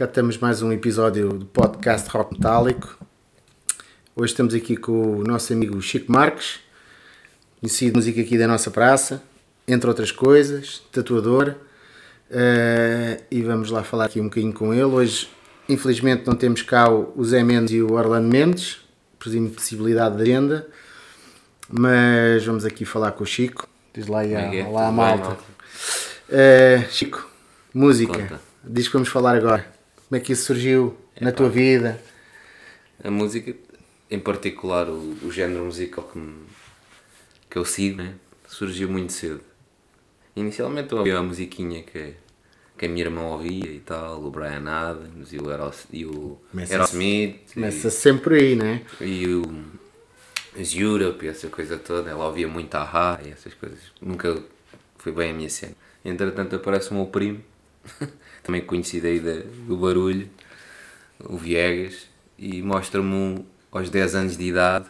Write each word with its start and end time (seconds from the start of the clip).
Bem, 0.00 0.06
cá 0.06 0.14
temos 0.14 0.38
mais 0.38 0.62
um 0.62 0.72
episódio 0.72 1.28
do 1.28 1.44
podcast 1.44 2.08
Rock 2.08 2.32
Metálico. 2.32 2.96
Hoje 4.16 4.32
estamos 4.32 4.54
aqui 4.54 4.74
com 4.74 5.18
o 5.18 5.22
nosso 5.22 5.52
amigo 5.52 5.78
Chico 5.82 6.10
Marques, 6.10 6.60
conhecido 7.60 7.96
música 7.96 8.18
aqui 8.22 8.38
da 8.38 8.48
nossa 8.48 8.70
praça, 8.70 9.22
entre 9.68 9.90
outras 9.90 10.10
coisas, 10.10 10.82
tatuador. 10.90 11.54
Uh, 12.30 13.22
e 13.30 13.42
vamos 13.42 13.70
lá 13.70 13.84
falar 13.84 14.06
aqui 14.06 14.18
um 14.22 14.24
bocadinho 14.24 14.54
com 14.54 14.72
ele. 14.72 14.84
Hoje, 14.84 15.28
infelizmente, 15.68 16.26
não 16.26 16.34
temos 16.34 16.62
cá 16.62 16.88
o 16.88 17.22
Zé 17.22 17.42
Mendes 17.42 17.74
e 17.74 17.82
o 17.82 17.92
Orlando 17.92 18.26
Mendes, 18.26 18.78
por 19.18 19.34
impossibilidade 19.34 20.16
de 20.16 20.22
agenda, 20.22 20.66
mas 21.68 22.42
vamos 22.46 22.64
aqui 22.64 22.86
falar 22.86 23.12
com 23.12 23.22
o 23.22 23.26
Chico. 23.26 23.68
Diz 23.92 24.06
lá 24.06 24.20
aí, 24.20 24.32
é, 24.32 24.64
olá, 24.64 24.88
a 24.88 24.92
malta. 24.92 25.36
Uh, 26.26 26.90
Chico, 26.90 27.28
música. 27.74 28.18
Conta. 28.18 28.40
Diz 28.64 28.86
que 28.86 28.94
vamos 28.94 29.10
falar 29.10 29.36
agora. 29.36 29.79
Como 30.10 30.20
é 30.20 30.24
que 30.24 30.32
isso 30.32 30.46
surgiu 30.46 30.96
é 31.14 31.24
na 31.24 31.30
pá. 31.30 31.36
tua 31.36 31.48
vida? 31.48 32.02
A 33.04 33.12
música, 33.12 33.54
em 34.10 34.18
particular 34.18 34.88
o, 34.88 35.16
o 35.22 35.30
género 35.30 35.64
musical 35.64 36.02
que, 36.02 36.18
me, 36.18 36.34
que 37.48 37.56
eu 37.56 37.64
sigo, 37.64 38.02
né, 38.02 38.14
surgiu 38.48 38.88
muito 38.88 39.12
cedo. 39.12 39.40
Inicialmente 40.34 40.90
eu 40.90 40.98
ouvia 40.98 41.16
a 41.16 41.22
musiquinha 41.22 41.84
que, 41.84 42.14
que 42.76 42.86
a 42.86 42.88
minha 42.88 43.04
irmã 43.04 43.22
ouvia 43.22 43.70
e 43.70 43.78
tal, 43.78 44.20
o 44.24 44.32
Brian 44.32 44.68
Adams 44.68 45.32
e 45.32 45.38
o, 45.38 45.48
Aeros, 45.48 45.86
e 45.92 46.04
o 46.04 46.40
começa, 46.50 46.74
Aerosmith. 46.74 47.54
Começa 47.54 47.86
e, 47.86 47.90
sempre 47.92 48.34
aí, 48.34 48.56
né? 48.56 48.84
E 49.00 49.28
o 49.28 49.44
Europe 50.74 51.24
e 51.24 51.28
essa 51.28 51.46
coisa 51.48 51.78
toda. 51.78 52.10
Ela 52.10 52.26
ouvia 52.26 52.48
muito 52.48 52.74
a 52.74 53.20
e 53.24 53.30
essas 53.30 53.54
coisas. 53.54 53.78
Nunca 54.02 54.42
foi 54.98 55.12
bem 55.12 55.30
a 55.30 55.34
minha 55.34 55.48
cena. 55.48 55.76
Entretanto 56.04 56.56
aparece 56.56 56.90
o 56.90 56.94
meu 56.94 57.06
primo, 57.06 57.40
também 58.42 58.60
conhecido 58.60 59.06
aí 59.06 59.20
do 59.20 59.76
barulho, 59.76 60.28
o 61.24 61.36
Viegas, 61.36 62.08
e 62.38 62.62
mostra-me 62.62 63.12
um, 63.12 63.44
aos 63.70 63.90
10 63.90 64.14
anos 64.14 64.36
de 64.36 64.44
idade, 64.44 64.86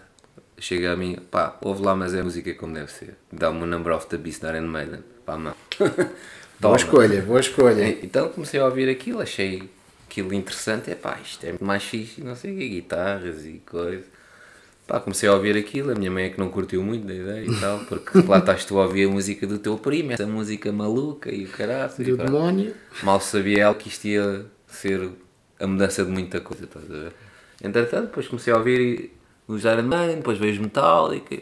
chega 0.59 0.93
a 0.93 0.97
mim, 0.97 1.17
pá, 1.31 1.57
ouve 1.61 1.83
lá, 1.83 1.97
mas 1.97 2.15
é 2.15 2.23
música 2.23 2.55
como 2.55 2.75
deve 2.75 2.93
ser. 2.93 3.17
Dá-me 3.33 3.63
o 3.63 3.67
Number 3.67 3.95
of 3.95 4.07
the 4.07 4.17
Beast 4.17 4.43
da 4.43 4.57
Iron 4.57 4.69
Maiden, 4.69 5.01
pá, 5.25 5.37
mão. 5.37 5.55
boa 6.61 6.77
escolha, 6.77 7.23
boa 7.23 7.41
escolha. 7.41 7.89
Então 8.05 8.29
comecei 8.29 8.61
a 8.61 8.65
ouvir 8.65 8.89
aquilo, 8.89 9.21
achei 9.21 9.69
aquilo 10.09 10.33
interessante, 10.35 10.91
é 10.91 10.95
pá, 10.95 11.19
isto 11.23 11.45
é 11.45 11.55
mais 11.61 11.83
fixe, 11.83 12.21
não 12.21 12.37
sei 12.37 12.55
o 12.55 12.59
que, 12.59 12.69
guitarras 12.69 13.45
e 13.45 13.63
coisas. 13.67 14.07
Pá, 14.91 14.99
comecei 14.99 15.29
a 15.29 15.35
ouvir 15.35 15.57
aquilo, 15.57 15.93
a 15.93 15.95
minha 15.95 16.11
mãe 16.11 16.25
é 16.25 16.31
que 16.31 16.41
não 16.41 16.49
curtiu 16.49 16.83
muito 16.83 17.07
da 17.07 17.15
ideia 17.15 17.47
e 17.47 17.61
tal, 17.61 17.79
porque 17.85 18.27
lá 18.27 18.39
estás 18.43 18.65
tu 18.65 18.77
a 18.77 18.83
ouvir 18.83 19.07
a 19.07 19.09
música 19.09 19.47
do 19.47 19.57
teu 19.57 19.79
primo, 19.79 20.11
essa 20.11 20.27
música 20.27 20.73
maluca 20.73 21.33
e 21.33 21.45
o 21.45 21.49
caralho. 21.49 21.93
Do 21.97 22.17
demónio. 22.17 22.75
Mal 23.05 23.21
sabia 23.21 23.63
ela 23.63 23.75
que 23.77 23.87
isto 23.87 24.09
ia 24.09 24.47
ser 24.67 25.09
a 25.61 25.67
mudança 25.69 26.05
de 26.05 26.11
muita 26.11 26.41
coisa, 26.41 26.65
estás 26.65 26.91
a 26.91 26.93
ver? 26.93 27.13
Entretanto, 27.63 28.07
depois 28.07 28.27
comecei 28.27 28.53
a 28.53 28.57
ouvir 28.57 29.13
os 29.47 29.63
Iron 29.63 29.85
Man, 29.85 30.09
depois 30.17 30.39
vejo 30.39 30.61
Metallica. 30.61 31.41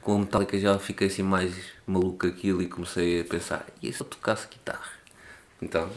Com 0.00 0.14
a 0.14 0.18
Metallica 0.20 0.56
já 0.56 0.78
fiquei 0.78 1.08
assim 1.08 1.24
mais 1.24 1.52
maluco 1.84 2.28
aquilo 2.28 2.62
e 2.62 2.68
comecei 2.68 3.22
a 3.22 3.24
pensar, 3.24 3.66
e 3.82 3.92
se 3.92 4.00
eu 4.00 4.06
tocasse 4.06 4.46
guitarra? 4.46 4.92
Então, 5.60 5.90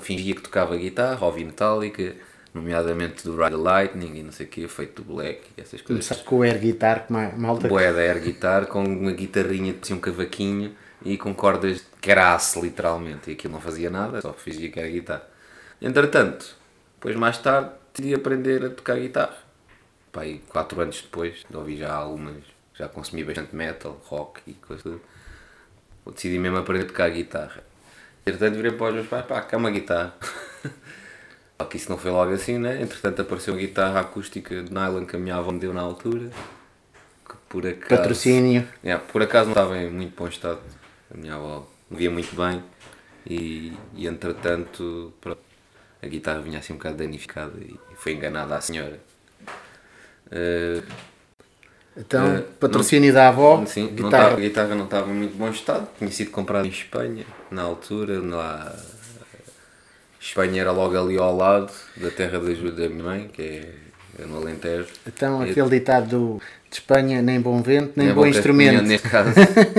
fingia 0.00 0.36
que 0.36 0.42
tocava 0.42 0.76
guitarra, 0.76 1.26
ouvi 1.26 1.44
Metallica 1.44 2.14
nomeadamente 2.54 3.24
do 3.24 3.36
Ride 3.36 3.56
Lightning 3.56 4.18
e 4.18 4.22
não 4.22 4.32
sei 4.32 4.46
o 4.46 4.48
que, 4.48 4.68
feito 4.68 5.02
do 5.02 5.14
Black 5.14 5.42
e 5.56 5.60
essas 5.60 5.80
coisas. 5.80 6.06
Começaste 6.06 6.24
com 6.24 6.38
o 6.38 6.42
air 6.42 6.58
guitar, 6.58 7.06
com 7.06 7.14
uma 7.14 7.30
malta... 7.30 7.68
Boé 7.68 7.92
da 7.92 8.00
air 8.00 8.20
guitar, 8.20 8.66
com 8.66 8.84
uma 8.84 9.12
guitarrinha, 9.12 9.72
tinha 9.74 9.96
um 9.96 10.00
cavaquinho 10.00 10.74
e 11.04 11.16
com 11.16 11.34
cordas 11.34 11.84
que 12.00 12.10
era 12.10 12.34
aço, 12.34 12.60
literalmente, 12.60 13.30
e 13.30 13.32
aquilo 13.32 13.54
não 13.54 13.60
fazia 13.60 13.90
nada, 13.90 14.20
só 14.20 14.32
fingia 14.32 14.70
que 14.70 14.78
era 14.78 14.88
guitarra. 14.88 15.26
Entretanto, 15.80 16.56
depois 16.94 17.16
mais 17.16 17.38
tarde, 17.38 17.70
decidi 17.92 18.14
aprender 18.14 18.64
a 18.64 18.70
tocar 18.70 18.98
guitarra. 18.98 19.36
E 20.24 20.38
quatro 20.48 20.80
anos 20.80 21.00
depois, 21.00 21.44
ouvi 21.54 21.78
já 21.78 21.92
algumas, 21.92 22.42
já 22.74 22.86
consumi 22.86 23.24
bastante 23.24 23.56
metal, 23.56 24.00
rock 24.04 24.42
e 24.46 24.52
coisas 24.52 25.00
Decidi 26.06 26.38
mesmo 26.38 26.58
aprender 26.58 26.84
a 26.84 26.86
tocar 26.86 27.10
guitarra. 27.10 27.62
Entretanto, 28.26 28.56
virei 28.56 28.72
para 28.72 28.88
os 28.88 28.94
meus 28.94 29.06
pais, 29.06 29.24
pá, 29.24 29.40
cá 29.40 29.56
é 29.56 29.58
uma 29.58 29.70
guitarra. 29.70 30.14
Só 31.62 31.66
que 31.66 31.76
isso 31.76 31.88
não 31.88 31.96
foi 31.96 32.10
logo 32.10 32.32
assim, 32.32 32.58
né? 32.58 32.82
Entretanto 32.82 33.22
apareceu 33.22 33.54
uma 33.54 33.60
guitarra 33.60 34.00
acústica 34.00 34.64
de 34.64 34.72
nylon 34.72 35.04
que 35.04 35.14
a 35.14 35.18
minha 35.18 35.36
avó 35.36 35.52
me 35.52 35.60
deu 35.60 35.72
na 35.72 35.80
altura. 35.80 36.28
Que 37.24 37.36
por 37.48 37.64
acaso. 37.64 37.88
Patrocínio. 37.88 38.66
Yeah, 38.84 39.04
por 39.12 39.22
acaso 39.22 39.44
não 39.44 39.52
estava 39.52 39.78
em 39.78 39.88
muito 39.88 40.16
bom 40.16 40.26
estado. 40.26 40.58
A 41.14 41.16
minha 41.16 41.36
avó 41.36 41.68
me 41.88 41.98
via 41.98 42.10
muito 42.10 42.34
bem 42.34 42.60
e, 43.24 43.72
e 43.94 44.08
entretanto 44.08 45.12
pronto, 45.20 45.38
a 46.02 46.06
guitarra 46.08 46.40
vinha 46.40 46.58
assim 46.58 46.72
um 46.72 46.78
bocado 46.78 46.96
danificada 46.96 47.52
e 47.60 47.78
foi 47.94 48.14
enganada 48.14 48.56
à 48.56 48.60
senhora. 48.60 48.98
Uh, 50.26 50.82
então, 51.96 52.38
uh, 52.38 52.42
patrocínio 52.58 53.10
não, 53.10 53.14
da 53.14 53.28
avó? 53.28 53.64
Sim, 53.66 53.86
guitarra. 53.86 54.02
Não 54.02 54.10
tava, 54.10 54.34
a 54.34 54.40
guitarra 54.40 54.74
não 54.74 54.84
estava 54.86 55.10
em 55.12 55.14
muito 55.14 55.36
bom 55.36 55.48
estado. 55.48 55.86
Tinha 55.96 56.10
sido 56.10 56.32
comprada 56.32 56.66
em 56.66 56.70
Espanha, 56.70 57.24
na 57.52 57.62
altura, 57.62 58.20
lá 58.20 58.74
Espanha 60.22 60.60
era 60.60 60.70
logo 60.70 60.96
ali 60.96 61.18
ao 61.18 61.36
lado 61.36 61.72
da 61.96 62.08
terra 62.08 62.38
da, 62.38 62.88
minha 62.88 63.02
mãe, 63.02 63.28
que 63.32 63.42
é, 63.42 63.74
é 64.20 64.24
no 64.24 64.36
Alentejo. 64.36 64.86
Então, 65.04 65.42
aquele 65.42 65.68
ditado 65.68 66.08
do, 66.08 66.42
de 66.70 66.76
Espanha, 66.76 67.20
nem 67.20 67.40
bom 67.40 67.60
vento, 67.60 67.94
nem, 67.96 68.06
nem 68.06 68.14
bom 68.14 68.24
instrumento. 68.24 68.82
Neste 68.84 69.08
caso, 69.10 69.30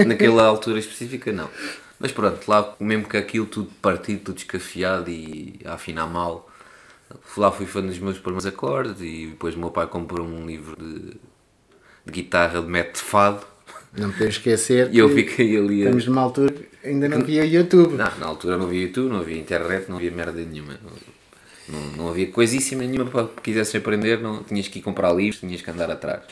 naquela 0.06 0.44
altura 0.44 0.80
específica, 0.80 1.32
não. 1.32 1.50
Mas 1.98 2.12
pronto, 2.12 2.46
lá 2.46 2.76
mesmo 2.78 3.08
que 3.08 3.16
aquilo 3.16 3.46
tudo 3.46 3.72
partido, 3.82 4.26
tudo 4.26 4.38
escafiado 4.38 5.10
e 5.10 5.62
a 5.64 5.76
afinar 5.76 6.08
mal, 6.08 6.50
lá 7.38 7.50
fui 7.50 7.66
fazendo 7.66 7.92
os 7.92 8.00
meus 8.00 8.20
primeiros 8.20 8.46
acordes 8.46 9.00
e 9.00 9.28
depois 9.28 9.56
o 9.56 9.60
meu 9.60 9.72
pai 9.72 9.88
comprou 9.88 10.28
um 10.28 10.46
livro 10.46 10.76
de, 10.76 11.12
de 12.06 12.12
guitarra 12.12 12.62
de 12.62 12.68
método 12.68 12.98
fado. 12.98 13.53
Não 13.96 14.12
podemos 14.12 14.36
esquecer 14.36 14.90
e 14.92 14.98
eu 14.98 15.10
fiquei 15.10 15.56
ali 15.56 15.82
estamos 15.82 16.08
numa 16.08 16.22
altura 16.22 16.54
ainda 16.84 17.08
não 17.08 17.20
havia 17.20 17.46
YouTube. 17.46 17.94
Não, 17.94 18.18
na 18.18 18.26
altura 18.26 18.58
não 18.58 18.66
havia 18.66 18.82
YouTube, 18.84 19.12
não 19.12 19.20
havia 19.20 19.38
internet, 19.38 19.90
não 19.90 19.98
havia 19.98 20.12
merda 20.12 20.44
nenhuma. 20.44 20.80
Não, 21.68 21.80
não, 21.98 22.10
havia 22.10 22.28
coisíssima 22.28 22.84
nenhuma 22.84 23.10
para 23.10 23.28
que 23.28 23.42
quisesse 23.42 23.78
aprender, 23.78 24.20
não, 24.20 24.44
tinhas 24.44 24.68
que 24.68 24.80
ir 24.80 24.82
comprar 24.82 25.14
livros, 25.14 25.40
tinhas 25.40 25.62
que 25.62 25.72
andar 25.72 25.90
atrás. 25.90 26.24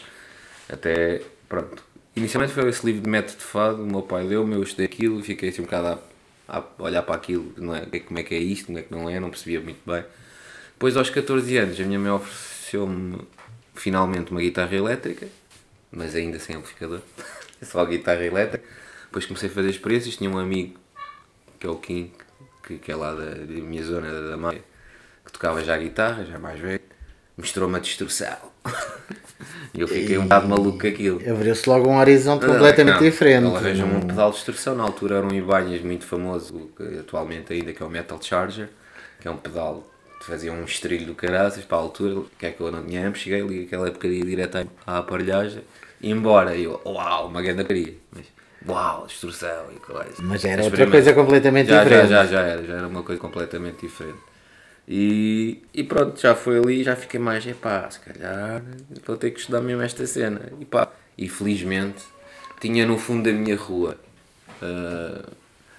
Até, 0.67 1.21
pronto. 1.47 1.83
Inicialmente 2.15 2.53
foi 2.53 2.67
esse 2.67 2.85
livro 2.85 3.01
de 3.01 3.09
método 3.09 3.37
de 3.37 3.43
fado, 3.43 3.83
o 3.83 3.87
meu 3.87 4.01
pai 4.01 4.27
deu-me, 4.27 4.55
eu 4.55 4.63
estudei 4.63 4.85
aquilo 4.85 5.23
fiquei 5.23 5.49
assim 5.49 5.61
um 5.61 5.65
bocado 5.65 5.99
a, 6.47 6.57
a, 6.57 6.83
olhar 6.83 7.01
para 7.03 7.15
aquilo, 7.15 7.53
não 7.57 7.73
é, 7.73 7.85
como 7.85 8.19
é 8.19 8.23
que 8.23 8.35
é 8.35 8.39
isto, 8.39 8.65
como 8.65 8.79
é 8.79 8.81
que 8.81 8.91
não 8.91 9.09
é, 9.09 9.19
não 9.19 9.29
percebia 9.29 9.61
muito 9.61 9.79
bem. 9.85 10.03
Depois 10.73 10.97
aos 10.97 11.09
14 11.09 11.57
anos 11.57 11.79
a 11.79 11.83
minha 11.85 11.99
mãe 11.99 12.11
ofereceu-me 12.11 13.19
finalmente 13.73 14.31
uma 14.31 14.41
guitarra 14.41 14.75
elétrica, 14.75 15.27
mas 15.89 16.13
ainda 16.13 16.37
sem 16.37 16.57
amplificador, 16.57 16.99
só 17.65 17.81
a 17.81 17.85
guitarra 17.85 18.23
elétrica. 18.23 18.65
Depois 19.05 19.25
comecei 19.25 19.49
a 19.49 19.51
fazer 19.51 19.69
experiências, 19.69 20.15
tinha 20.15 20.29
um 20.29 20.37
amigo, 20.37 20.79
que 21.59 21.67
é 21.67 21.69
o 21.69 21.75
Kim, 21.75 22.11
que, 22.63 22.77
que 22.77 22.91
é 22.91 22.95
lá 22.95 23.13
da, 23.13 23.25
da 23.25 23.45
minha 23.45 23.83
zona, 23.83 24.29
da 24.29 24.37
Maia, 24.37 24.61
que 25.25 25.31
tocava 25.31 25.63
já 25.63 25.77
guitarra, 25.77 26.23
já 26.23 26.39
mais 26.39 26.59
velho, 26.59 26.81
mostrou-me 27.37 27.75
a 27.75 27.79
destruição. 27.79 28.37
e 29.73 29.81
eu 29.81 29.87
fiquei 29.87 30.17
um 30.17 30.23
bocado 30.23 30.47
maluco 30.47 30.79
com 30.79 30.87
aquilo. 30.87 31.21
Abriu-se 31.29 31.67
logo 31.67 31.89
um 31.89 31.97
horizonte 31.97 32.45
completamente 32.45 32.95
não, 32.95 33.01
diferente. 33.01 33.45
Ela 33.45 33.59
arranjou-me 33.59 33.95
um 33.95 34.01
pedal 34.01 34.29
de 34.29 34.35
destrução, 34.35 34.75
na 34.75 34.83
altura 34.83 35.17
era 35.17 35.25
um 35.25 35.33
Ibanhas 35.33 35.81
muito 35.81 36.05
famoso, 36.05 36.71
atualmente 36.99 37.51
ainda, 37.53 37.73
que 37.73 37.83
é 37.83 37.85
o 37.85 37.89
Metal 37.89 38.21
Charger, 38.21 38.69
que 39.19 39.27
é 39.27 39.31
um 39.31 39.37
pedal 39.37 39.87
que 40.19 40.25
fazia 40.27 40.53
um 40.53 40.63
estrilho 40.63 41.05
do 41.05 41.15
caraças. 41.15 41.65
Para 41.65 41.77
a 41.77 41.81
altura, 41.81 42.23
que 42.37 42.45
é 42.45 42.51
que 42.51 42.61
eu 42.61 42.71
não 42.71 42.85
tinha 42.85 43.13
cheguei 43.13 43.41
ali 43.41 43.63
aquela 43.65 43.89
ir 43.89 44.25
direto 44.25 44.69
à 44.85 44.99
aparelhagem, 44.99 45.63
embora, 46.03 46.55
e 46.55 46.63
eu, 46.63 46.81
uau, 46.85 47.27
uma 47.27 47.41
grande 47.41 47.63
queria. 47.63 47.93
Mas 48.11 48.25
uau, 48.67 49.05
destruição 49.07 49.65
e 49.75 49.79
coisa. 49.79 50.15
Mas 50.19 50.45
era 50.45 50.63
outra 50.63 50.89
coisa 50.89 51.13
completamente 51.13 51.69
já, 51.69 51.83
diferente. 51.83 52.09
Já, 52.09 52.25
já, 52.25 52.31
já 52.31 52.41
era, 52.41 52.63
já 52.63 52.73
era 52.75 52.87
uma 52.87 53.03
coisa 53.03 53.21
completamente 53.21 53.81
diferente. 53.81 54.19
E, 54.87 55.61
e 55.73 55.83
pronto, 55.83 56.19
já 56.19 56.35
foi 56.35 56.57
ali, 56.57 56.83
já 56.83 56.95
fiquei 56.95 57.19
mais, 57.19 57.45
epá, 57.45 57.89
se 57.89 57.99
calhar 57.99 58.61
vou 59.05 59.15
ter 59.15 59.31
que 59.31 59.39
estudar 59.39 59.61
mesmo 59.61 59.81
esta 59.81 60.05
cena. 60.05 60.51
E 60.59 60.65
pá, 60.65 60.91
e 61.17 61.29
felizmente 61.29 62.03
tinha 62.59 62.85
no 62.85 62.97
fundo 62.97 63.23
da 63.23 63.31
minha 63.31 63.55
rua 63.55 63.95
uh, 64.61 65.31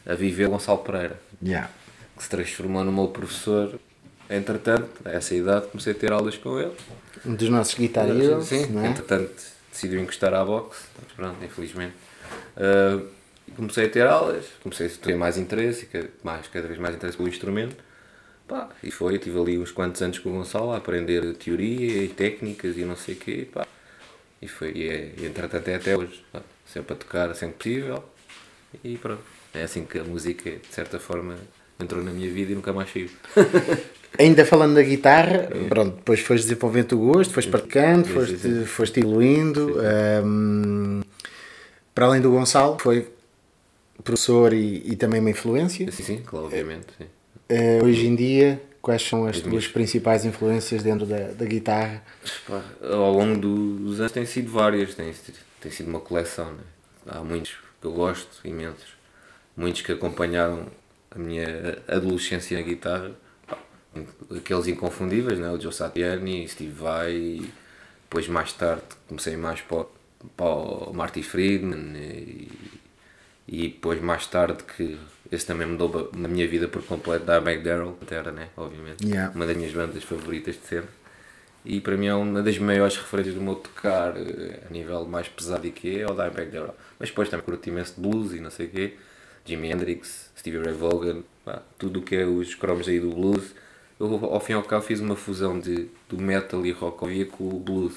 a 0.07 0.15
viver 0.15 0.49
Gonçalo 0.49 0.79
Pereira, 0.79 1.21
yeah. 1.43 1.71
que 2.17 2.23
se 2.23 2.31
transformou 2.31 2.85
no 2.85 2.93
meu 2.93 3.09
professor. 3.09 3.79
Entretanto, 4.31 4.89
a 5.05 5.11
essa 5.11 5.35
idade 5.35 5.67
comecei 5.67 5.93
a 5.93 5.97
ter 5.97 6.11
aulas 6.11 6.37
com 6.39 6.59
ele. 6.59 6.73
Um 7.27 7.35
dos 7.35 7.49
nossos 7.51 7.75
guitarristas. 7.75 8.47
Sim, 8.47 8.83
é? 8.83 8.87
entretanto 8.87 9.53
decidiu 9.73 10.01
encostar 10.01 10.33
à 10.35 10.45
boxe, 10.45 10.85
pronto, 11.17 11.45
infelizmente 11.45 11.95
Uh, 12.57 13.09
comecei 13.57 13.87
a 13.87 13.89
ter 13.89 14.07
aulas, 14.07 14.47
comecei 14.63 14.87
a 14.87 14.91
ter 14.91 15.17
mais 15.17 15.37
interesse, 15.37 15.89
mais, 16.23 16.47
cada 16.49 16.67
vez 16.67 16.79
mais 16.79 16.95
interesse 16.95 17.17
pelo 17.17 17.29
instrumento. 17.29 17.77
Pá, 18.47 18.69
e 18.83 18.91
foi, 18.91 19.19
tive 19.19 19.39
ali 19.39 19.59
uns 19.59 19.71
quantos 19.71 20.03
anos 20.03 20.19
com 20.19 20.31
o 20.31 20.33
Gonçalo 20.33 20.73
a 20.73 20.77
aprender 20.77 21.35
teoria 21.37 22.05
e 22.05 22.09
técnicas 22.09 22.77
e 22.77 22.85
não 22.85 22.97
sei 22.97 23.15
o 23.15 23.19
quê. 23.19 23.49
Pá. 23.53 23.67
E 24.41 24.49
foi, 24.49 24.73
e, 24.73 24.89
é, 24.89 25.13
e 25.17 25.27
entretanto 25.27 25.69
é 25.69 25.75
até 25.77 25.97
hoje. 25.97 26.25
Pá. 26.33 26.43
Sempre 26.67 26.95
a 26.95 26.97
tocar, 26.97 27.35
sempre 27.35 27.57
possível. 27.57 28.05
E 28.83 28.97
pronto. 28.97 29.23
É 29.55 29.63
assim 29.63 29.85
que 29.85 29.99
a 29.99 30.05
música, 30.05 30.51
de 30.51 30.75
certa 30.75 30.99
forma, 30.99 31.37
entrou 31.79 32.03
na 32.03 32.11
minha 32.11 32.31
vida 32.31 32.53
e 32.53 32.55
nunca 32.55 32.73
mais 32.73 32.91
saiu. 32.91 33.11
Ainda 34.19 34.44
falando 34.44 34.75
da 34.75 34.82
guitarra, 34.82 35.49
pronto, 35.69 35.97
depois 35.97 36.20
foste 36.20 36.43
desenvolvendo 36.44 36.93
o 36.93 36.99
gosto, 37.12 37.32
foste 37.32 37.50
praticando, 37.50 38.06
foste, 38.09 38.64
foste 38.67 39.00
evoluindo. 39.00 39.76
hum, 40.25 41.00
para 41.94 42.06
além 42.06 42.20
do 42.20 42.31
Gonçalo, 42.31 42.79
foi 42.79 43.09
professor 44.05 44.53
e, 44.53 44.82
e 44.85 44.97
também 44.97 45.20
uma 45.20 45.31
influência. 45.31 45.91
Sim, 45.91 46.03
sim, 46.03 46.23
claro, 46.25 46.47
obviamente. 46.47 46.87
Sim. 46.99 47.06
Eh, 47.49 47.81
hoje 47.82 48.06
em 48.06 48.14
dia, 48.14 48.61
quais 48.81 49.03
são 49.03 49.26
as 49.26 49.41
tuas 49.41 49.67
principais 49.69 50.25
influências 50.25 50.82
dentro 50.82 51.06
da, 51.06 51.29
da 51.29 51.44
guitarra? 51.44 52.03
Pá, 52.47 52.62
ao 52.82 53.12
longo 53.12 53.38
do- 53.38 53.76
dos 53.79 54.00
anos 54.00 54.12
tem 54.12 54.26
sido 54.26 54.50
várias, 54.50 54.94
tem, 54.94 55.12
tem 55.61 55.70
sido 55.70 55.88
uma 55.88 56.00
coleção. 56.00 56.47
Né? 56.53 56.62
Há 57.06 57.20
muitos 57.23 57.53
que 57.81 57.87
eu 57.87 57.93
gosto, 57.93 58.29
imensos. 58.47 58.94
Muitos 59.56 59.82
que 59.82 59.93
acompanharam 59.93 60.67
a 61.11 61.19
minha 61.19 61.79
adolescência 61.87 62.56
na 62.58 62.65
guitarra. 62.65 63.12
Aqueles 64.37 64.67
inconfundíveis, 64.69 65.39
né? 65.39 65.50
o 65.50 65.61
Joe 65.61 65.73
Satriani, 65.73 66.49
Steve 66.49 66.73
Vai. 66.73 67.43
Depois, 68.05 68.29
mais 68.29 68.53
tarde, 68.53 68.83
comecei 69.09 69.37
mais 69.37 69.61
para, 69.61 69.79
o- 69.79 69.91
para 70.37 70.47
o 70.47 70.93
Marty 70.94 71.23
Friedman. 71.23 71.97
E, 71.97 72.49
e 73.49 73.69
depois, 73.69 74.00
mais 74.00 74.27
tarde, 74.27 74.62
que 74.77 74.99
esse 75.31 75.47
também 75.47 75.67
mudou 75.67 75.89
ba- 75.89 76.09
a 76.12 76.29
minha 76.29 76.47
vida 76.49 76.69
por 76.69 76.83
completo, 76.85 77.25
da 77.25 77.39
McDarrell, 77.39 77.97
Terra, 78.06 78.33
né? 78.33 78.49
obviamente. 78.56 79.06
Yeah. 79.06 79.35
Uma 79.35 79.47
das 79.47 79.56
minhas 79.56 79.73
bandas 79.73 80.03
favoritas 80.05 80.55
de 80.56 80.67
sempre. 80.67 80.91
E 81.65 81.81
para 81.81 81.97
mim 81.97 82.06
é 82.06 82.15
uma 82.15 82.43
das 82.43 82.59
maiores 82.59 82.97
referências 82.97 83.35
do 83.37 83.41
meu 83.41 83.55
tocar 83.55 84.17
eh, 84.17 84.61
a 84.69 84.73
nível 84.73 85.05
mais 85.06 85.29
pesado 85.29 85.65
e 85.67 85.71
que 85.71 86.00
é 86.00 86.05
o 86.06 86.15
Dimebag 86.15 86.50
Darrell. 86.50 86.75
Mas 86.99 87.11
depois 87.11 87.29
também 87.29 87.44
curto 87.47 87.69
imenso 87.69 87.94
de 87.94 88.00
blues 88.00 88.33
e 88.35 88.41
não 88.41 88.50
sei 88.50 88.67
o 88.67 88.71
quê. 88.71 88.94
Jimi 89.44 89.71
Hendrix, 89.71 90.31
Stevie 90.37 90.59
Ray 90.61 90.75
Vaughan, 90.75 91.23
pá, 91.44 91.62
tudo 91.79 92.00
o 92.00 92.03
que 92.03 92.17
é 92.17 92.25
os 92.27 92.55
cromos 92.56 92.89
aí 92.89 92.99
do 92.99 93.11
blues. 93.11 93.55
Eu 94.03 94.35
ao 94.35 94.41
fim 94.41 94.53
e 94.53 94.55
ao 94.57 94.65
cabo 94.65 94.83
fiz 94.83 94.99
uma 94.99 95.15
fusão 95.15 95.61
de, 95.61 95.87
do 96.09 96.19
metal 96.19 96.67
e 96.67 96.73
rock 96.73 97.05
ouvia 97.05 97.25
com 97.25 97.45
o 97.45 97.61
blues. 97.61 97.95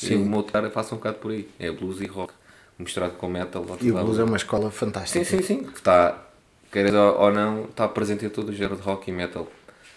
E 0.00 0.14
o 0.14 0.24
meu 0.24 0.44
passa 0.44 0.94
um 0.94 0.98
bocado 0.98 1.18
por 1.18 1.32
aí. 1.32 1.48
É 1.58 1.68
blues 1.72 2.00
e 2.00 2.06
rock. 2.06 2.32
Misturado 2.78 3.14
com 3.14 3.28
metal. 3.28 3.66
E 3.80 3.90
o 3.90 3.94
blues 3.94 4.18
lá. 4.18 4.22
é 4.22 4.24
uma 4.24 4.36
escola 4.36 4.70
fantástica. 4.70 5.24
Sim, 5.24 5.38
sim, 5.38 5.42
sim. 5.42 5.64
Que 5.64 5.78
está, 5.78 6.24
queres 6.70 6.94
ou 6.94 7.32
não, 7.32 7.64
está 7.64 7.88
presente 7.88 8.24
em 8.24 8.28
todo 8.28 8.50
o 8.50 8.52
género 8.52 8.76
de 8.76 8.82
rock 8.82 9.10
e 9.10 9.12
metal. 9.12 9.50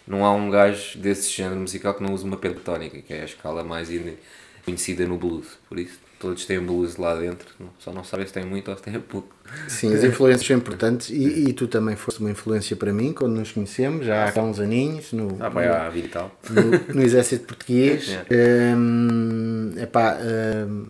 Não 0.07 0.25
há 0.25 0.33
um 0.33 0.49
gajo 0.49 0.97
desse 0.97 1.29
género 1.29 1.59
musical 1.59 1.93
que 1.93 2.01
não 2.01 2.11
use 2.11 2.25
uma 2.25 2.37
pentatónica, 2.37 2.99
que 2.99 3.13
é 3.13 3.21
a 3.21 3.25
escala 3.25 3.63
mais 3.63 3.91
conhecida 4.63 5.07
no 5.07 5.17
blues. 5.17 5.47
Por 5.67 5.79
isso, 5.79 5.99
todos 6.19 6.45
têm 6.45 6.59
blues 6.59 6.97
lá 6.97 7.15
dentro, 7.15 7.47
só 7.79 7.91
não 7.91 8.03
sabem 8.03 8.27
se 8.27 8.33
tem 8.33 8.45
muito 8.45 8.69
ou 8.69 8.77
se 8.77 8.83
tem 8.83 8.99
pouco. 8.99 9.35
Sim, 9.67 9.93
as 9.93 10.03
influências 10.03 10.45
são 10.45 10.55
importantes 10.55 11.09
e, 11.09 11.49
e 11.49 11.53
tu 11.53 11.67
também 11.67 11.95
foste 11.95 12.19
uma 12.19 12.29
influência 12.29 12.75
para 12.75 12.93
mim 12.93 13.11
quando 13.11 13.33
nos 13.35 13.51
conhecemos, 13.51 14.05
já 14.05 14.31
há 14.33 14.41
uns 14.43 14.59
aninhos, 14.59 15.11
no, 15.11 15.35
Ah, 15.39 15.49
vai 15.49 15.67
há 15.67 15.89
20 15.89 16.07
tal. 16.09 16.39
no, 16.49 16.95
no 16.95 17.01
Exército 17.01 17.45
Português. 17.45 18.09
É. 18.29 18.73
Hum, 18.75 19.73
epá, 19.77 20.17
hum, 20.21 20.85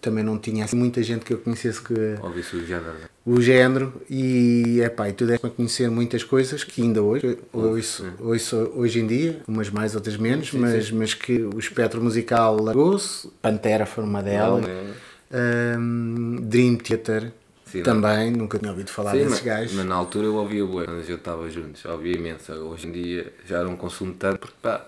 também 0.00 0.24
não 0.24 0.38
tinha 0.38 0.64
assim, 0.64 0.76
muita 0.76 1.02
gente 1.02 1.24
que 1.24 1.32
eu 1.32 1.38
conhecesse 1.38 1.80
que 1.82 1.92
o 1.92 2.66
género. 2.66 2.96
O 3.24 3.40
género 3.40 3.92
e, 4.10 4.80
epá, 4.80 5.08
e 5.08 5.12
tu 5.12 5.24
deste-me 5.24 5.52
a 5.52 5.54
conhecer 5.54 5.88
muitas 5.90 6.24
coisas 6.24 6.64
que 6.64 6.82
ainda 6.82 7.02
hoje 7.02 7.38
ouço, 7.52 8.04
ouço 8.18 8.56
hoje 8.74 9.00
em 9.00 9.06
dia, 9.06 9.40
umas 9.46 9.70
mais, 9.70 9.94
outras 9.94 10.16
menos, 10.16 10.52
mas, 10.52 10.90
mas 10.90 11.14
que 11.14 11.40
o 11.42 11.58
espectro 11.58 12.02
musical 12.02 12.60
largou-se, 12.60 13.28
Pantera 13.40 13.86
foi 13.86 14.02
uma 14.04 14.22
delas, 14.22 14.64
Não, 14.66 15.78
hum, 15.78 16.36
Dream 16.42 16.76
Theater 16.76 17.32
Sim, 17.64 17.82
também, 17.82 18.30
nunca 18.30 18.58
tinha 18.58 18.70
ouvido 18.70 18.90
falar 18.90 19.12
Sim, 19.12 19.18
desses 19.18 19.32
mas, 19.32 19.40
gajos. 19.40 19.72
mas 19.72 19.86
na 19.86 19.94
altura 19.94 20.26
eu 20.26 20.34
ouvia 20.34 20.66
bué, 20.66 20.84
quando 20.84 20.98
a 20.98 21.02
gente 21.02 21.14
estava 21.14 21.48
juntos, 21.48 21.82
ouvia 21.86 22.16
imenso. 22.16 22.52
Hoje 22.52 22.86
em 22.86 22.92
dia 22.92 23.32
já 23.46 23.64
não 23.64 23.76
consumo 23.76 24.12
tanto, 24.12 24.40
porque 24.40 24.56
pá, 24.60 24.84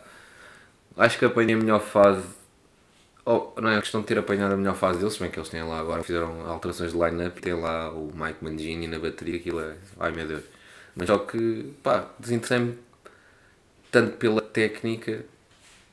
acho 0.99 1.19
que 1.19 1.25
apanhei 1.25 1.55
a 1.55 1.59
melhor 1.59 1.81
fase. 1.81 2.23
Oh, 3.27 3.53
não 3.59 3.71
é 3.71 3.81
questão 3.81 4.03
de 4.03 4.07
ter 4.07 4.19
apanhado 4.19 4.53
a 4.53 4.57
melhor 4.57 4.77
fase 4.77 4.99
deles, 4.99 5.15
se 5.15 5.21
bem 5.21 5.31
que 5.31 5.39
eles 5.39 5.49
têm 5.49 5.63
lá 5.63 5.81
agora, 5.81 6.03
fizeram 6.03 6.47
alterações 6.47 6.93
de 6.93 6.99
line-up, 6.99 7.41
tem 7.41 7.55
lá 7.55 7.91
o 7.91 8.11
Mike 8.15 8.45
Mangini 8.45 8.87
na 8.87 8.99
bateria, 8.99 9.37
aquilo 9.37 9.61
é. 9.61 9.77
Ai 9.99 10.13
meu 10.13 10.27
Deus. 10.27 10.43
Mas 10.95 11.07
só 11.07 11.19
que, 11.19 11.73
pá, 11.83 12.11
desinteressei-me 12.19 12.79
tanto 13.91 14.17
pela 14.19 14.43
técnica, 14.43 15.25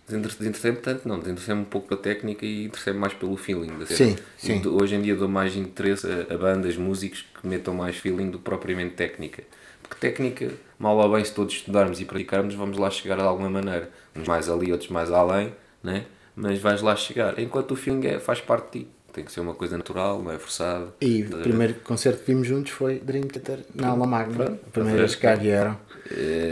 desinter- 0.07 0.31
desinteressei-me 0.37 0.77
tanto, 0.77 1.07
não, 1.07 1.19
desinteressei-me 1.19 1.61
um 1.61 1.65
pouco 1.65 1.87
pela 1.87 2.01
técnica 2.01 2.45
e 2.45 2.65
interessei-me 2.65 2.99
mais 2.99 3.13
pelo 3.13 3.37
feeling 3.37 3.77
da 3.79 3.85
cena. 3.85 4.17
Sim, 4.37 4.67
hoje 4.67 4.95
em 4.95 5.01
dia 5.01 5.15
dou 5.15 5.29
mais 5.29 5.55
interesse 5.55 6.07
a, 6.07 6.33
a 6.33 6.37
bandas, 6.37 6.75
músicos 6.75 7.25
que 7.39 7.47
metam 7.47 7.73
mais 7.73 7.95
feeling 7.95 8.29
do 8.29 8.39
que 8.39 8.43
propriamente 8.43 8.95
técnica. 8.95 9.43
Porque 9.81 9.95
técnica, 9.99 10.51
mal 10.77 10.97
ou 10.97 11.11
bem, 11.13 11.23
se 11.23 11.33
todos 11.33 11.53
estudarmos 11.53 12.01
e 12.01 12.05
praticarmos, 12.05 12.55
vamos 12.55 12.77
lá 12.77 12.89
chegar 12.89 13.15
de 13.15 13.21
alguma 13.21 13.49
maneira. 13.49 13.89
Uns 14.15 14.27
mais 14.27 14.49
ali, 14.49 14.71
outros 14.71 14.89
mais 14.89 15.11
além, 15.11 15.53
né? 15.81 16.05
Mas 16.35 16.59
vais 16.59 16.81
lá 16.81 16.95
chegar. 16.95 17.39
Enquanto 17.39 17.71
o 17.71 17.75
feeling 17.75 18.07
é, 18.07 18.19
faz 18.19 18.41
parte 18.41 18.79
de 18.79 18.85
ti. 18.85 18.91
Tem 19.13 19.25
que 19.25 19.31
ser 19.31 19.41
uma 19.41 19.53
coisa 19.53 19.77
natural, 19.77 20.21
não 20.23 20.31
é 20.31 20.39
forçada. 20.39 20.93
E 21.01 21.23
o 21.23 21.37
primeiro 21.39 21.75
concerto 21.83 22.19
que 22.19 22.31
vimos 22.31 22.47
juntos 22.47 22.71
foi 22.71 22.99
Dream 22.99 23.23
Theater 23.23 23.59
na 23.75 23.89
Alma 23.89 24.07
Magna, 24.07 24.45
a 24.45 24.71
primeira 24.71 24.99
vez 24.99 25.15
que 25.15 25.21
cá 25.21 25.35
vieram. 25.35 25.77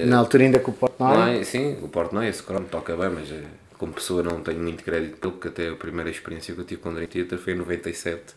Na 0.06 0.18
altura 0.18 0.44
ainda 0.44 0.60
com 0.60 0.72
o 0.72 0.74
Portnoy. 0.74 1.40
É, 1.40 1.44
sim, 1.44 1.78
o 1.82 1.88
Porto 1.88 2.20
é, 2.20 2.28
esse 2.28 2.44
cromo 2.44 2.68
toca 2.70 2.96
bem, 2.98 3.10
mas 3.10 3.32
eh, 3.32 3.44
como 3.78 3.94
pessoa 3.94 4.22
não 4.22 4.42
tenho 4.42 4.60
muito 4.60 4.84
crédito 4.84 5.18
pelo 5.18 5.34
porque 5.34 5.48
até 5.48 5.70
a 5.70 5.76
primeira 5.76 6.10
experiência 6.10 6.54
que 6.54 6.60
eu 6.60 6.66
tive 6.66 6.82
com 6.82 6.90
o 6.90 6.94
Dream 6.94 7.08
Theater 7.08 7.38
foi 7.38 7.54
em 7.54 7.58
97, 7.58 8.36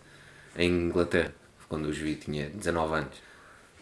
em 0.57 0.71
Inglaterra, 0.71 1.35
quando 1.69 1.87
os 1.87 1.99
vi, 1.99 2.15
tinha 2.15 2.49
19 2.49 2.95
anos. 2.95 3.32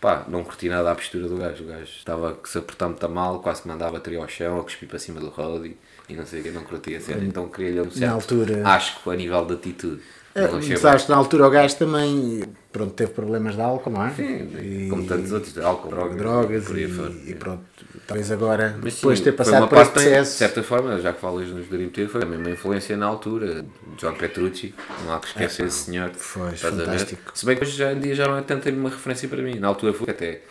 Pá, 0.00 0.24
não 0.28 0.42
curti 0.42 0.68
nada 0.68 0.90
a 0.90 0.94
postura 0.94 1.28
do 1.28 1.36
gajo, 1.36 1.62
o 1.64 1.66
gajo 1.66 1.82
estava 1.84 2.38
se 2.44 2.56
apertar 2.56 2.88
muito 2.88 3.06
mal, 3.08 3.40
quase 3.40 3.62
que 3.62 3.68
mandava 3.68 3.90
a 3.90 3.98
bateria 3.98 4.18
ao 4.18 4.28
chão, 4.28 4.58
a 4.58 4.62
cuspir 4.62 4.88
para 4.88 4.98
cima 4.98 5.20
do 5.20 5.28
road 5.28 5.76
e 6.08 6.14
não 6.14 6.24
sei 6.24 6.40
o 6.40 6.42
que, 6.42 6.50
não 6.50 6.62
curtia 6.62 6.96
a 6.96 7.00
cena, 7.02 7.22
então 7.22 7.48
queria-lhe 7.48 7.80
um 7.82 7.90
certo 7.90 8.12
altura- 8.14 8.66
asco 8.66 9.10
a 9.10 9.14
nível 9.16 9.44
de 9.44 9.54
atitude. 9.54 10.00
É, 10.32 10.76
Sabes 10.76 11.04
que 11.04 11.10
na 11.10 11.16
altura 11.16 11.46
o 11.48 11.50
gajo 11.50 11.76
também 11.76 12.44
pronto, 12.70 12.92
teve 12.92 13.10
problemas 13.10 13.56
de 13.56 13.60
álcool, 13.60 13.90
não 13.90 14.06
é? 14.06 14.10
bem. 14.10 14.86
E- 14.86 14.88
como 14.88 15.04
tantos 15.04 15.32
outros, 15.32 15.52
de 15.52 15.60
álcool, 15.60 15.88
drogas, 15.90 16.16
drogas 16.16 16.64
por 16.66 16.76
aí 16.76 16.84
e, 16.84 16.88
fora. 16.88 17.12
e 17.26 17.34
pronto, 17.34 17.64
talvez 18.06 18.30
agora, 18.30 18.78
Mas 18.80 18.94
depois 18.94 19.18
sim, 19.18 19.24
de 19.24 19.30
ter 19.32 19.36
passado 19.36 19.66
por 19.68 19.76
também, 19.76 19.90
processo, 19.92 20.32
De 20.32 20.38
certa 20.38 20.62
forma, 20.62 21.00
já 21.00 21.12
que 21.12 21.20
falas 21.20 21.48
nos 21.48 21.66
Theater, 21.66 22.08
foi 22.08 22.20
também 22.20 22.38
uma 22.38 22.50
influência 22.50 22.96
na 22.96 23.06
altura. 23.06 23.64
John 23.96 24.12
Petrucci, 24.12 24.72
não 25.04 25.14
há 25.14 25.18
que 25.18 25.26
esquecer 25.26 25.66
esse 25.66 25.84
senhor. 25.86 26.10
foi 26.14 26.48
a 26.50 26.52
fantástico. 26.52 27.32
Se 27.34 27.44
bem 27.44 27.56
que 27.56 27.62
hoje 27.64 27.76
já 27.76 27.92
em 27.92 27.98
dia 27.98 28.14
já 28.14 28.28
não 28.28 28.38
é 28.38 28.42
tanto 28.42 28.68
uma 28.70 28.88
referência 28.90 29.28
para 29.28 29.42
mim. 29.42 29.58
Na 29.58 29.66
altura 29.66 29.92
foi 29.92 30.10
até, 30.10 30.42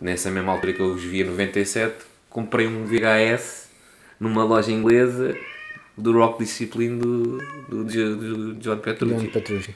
nessa 0.00 0.30
mesma 0.30 0.52
altura 0.52 0.72
que 0.74 0.80
eu 0.80 0.92
os 0.94 1.02
vi 1.02 1.22
em 1.22 1.24
97, 1.24 1.96
comprei 2.30 2.68
um 2.68 2.84
VHS 2.86 3.68
numa 4.20 4.44
loja 4.44 4.70
inglesa 4.70 5.34
do 5.98 6.12
Rock 6.12 6.38
Discipline 6.44 6.98
do, 6.98 7.38
do, 7.68 7.84
do, 7.84 8.16
do 8.16 8.54
John 8.54 8.78
Petrucci. 8.78 9.14
Leon 9.16 9.30
Petrucci. 9.32 9.74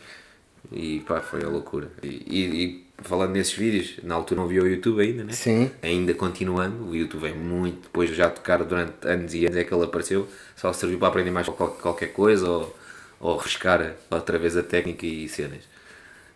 E 0.70 1.00
pá, 1.00 1.20
foi 1.20 1.42
a 1.42 1.48
loucura. 1.48 1.90
E, 2.02 2.06
e- 2.06 2.64
e 2.64 2.86
falando 3.02 3.32
nesses 3.32 3.52
vídeos, 3.54 3.96
na 4.02 4.14
altura 4.14 4.40
não 4.40 4.48
via 4.48 4.62
o 4.62 4.66
YouTube 4.66 5.02
ainda, 5.02 5.24
né? 5.24 5.32
Sim. 5.32 5.70
Ainda 5.82 6.14
continuando, 6.14 6.84
o 6.88 6.94
YouTube 6.94 7.26
é 7.26 7.32
muito, 7.34 7.82
depois 7.82 8.08
de 8.10 8.14
já 8.16 8.30
tocar 8.30 8.62
durante 8.62 8.92
anos 9.06 9.34
e 9.34 9.44
anos 9.44 9.56
é 9.56 9.64
que 9.64 9.74
ele 9.74 9.84
apareceu, 9.84 10.28
só 10.56 10.72
serviu 10.72 10.98
para 10.98 11.08
aprender 11.08 11.30
mais 11.32 11.48
qual- 11.48 11.70
qualquer 11.72 12.12
coisa 12.12 12.48
ou, 12.48 12.76
ou 13.20 13.36
riscar 13.38 13.94
outra 14.10 14.38
vez 14.38 14.56
a 14.56 14.62
técnica 14.62 15.04
e 15.04 15.28
cenas. 15.28 15.60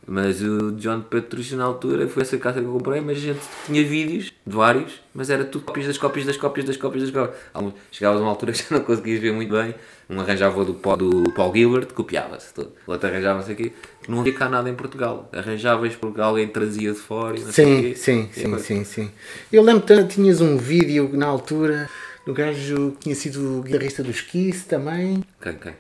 Mas 0.09 0.41
o 0.41 0.71
John 0.73 1.01
Petrucci 1.01 1.57
na 1.57 1.65
altura 1.65 2.07
foi 2.07 2.23
essa 2.23 2.39
casa 2.39 2.61
que 2.61 2.67
eu 2.67 2.73
comprei, 2.73 3.01
mas 3.01 3.17
a 3.19 3.21
gente 3.21 3.41
tinha 3.67 3.85
vídeos 3.85 4.33
de 4.47 4.55
vários, 4.55 4.93
mas 5.13 5.31
era 5.31 5.45
tudo 5.45 5.65
cópias 5.65 5.87
das 5.87 5.99
cópias 5.99 6.25
das 6.25 6.37
cópias 6.37 6.65
das 6.65 6.77
cópias 6.77 7.03
das 7.03 7.13
cópias. 7.13 7.75
Chegavas 7.91 8.21
a 8.21 8.23
uma 8.23 8.31
altura 8.31 8.53
que 8.53 8.59
já 8.59 8.67
não 8.71 8.81
conseguias 8.85 9.21
ver 9.21 9.33
muito 9.33 9.51
bem. 9.53 9.75
Um 10.09 10.21
arranjava 10.21 10.65
do, 10.65 10.75
Paul- 10.75 10.97
do 10.97 11.33
Paul 11.33 11.53
Gilbert, 11.53 11.87
copiava-se 11.93 12.55
todo. 12.55 12.71
O 12.87 12.93
outro 12.93 13.09
arranjava-se 13.09 13.51
aqui. 13.51 13.73
Não 14.09 14.21
havia 14.21 14.33
cá 14.33 14.49
nada 14.49 14.71
em 14.71 14.75
Portugal. 14.77 15.29
Arranjavas 15.33 15.97
porque 15.97 16.21
alguém 16.21 16.47
trazia 16.47 16.93
de 16.93 16.99
fora 17.01 17.37
e 17.37 17.43
não 17.43 17.51
sei 17.51 17.65
Sim, 17.65 17.83
quê. 17.83 17.95
sim, 17.97 18.29
sim, 18.33 18.45
agora- 18.47 18.63
sim, 18.63 18.85
sim. 18.85 19.11
Eu 19.53 19.63
lembro 19.65 19.83
que 19.85 20.05
tinhas 20.05 20.41
um 20.41 20.57
vídeo 20.57 21.11
na 21.15 21.27
altura 21.27 21.91
do 22.25 22.33
gajo 22.33 22.93
que 22.93 22.99
tinha 23.01 23.15
sido 23.17 23.61
guitarrista 23.65 24.05
dos 24.05 24.21
Kiss 24.21 24.67
também. 24.69 25.25
Quem, 25.43 25.55
quem? 25.55 25.73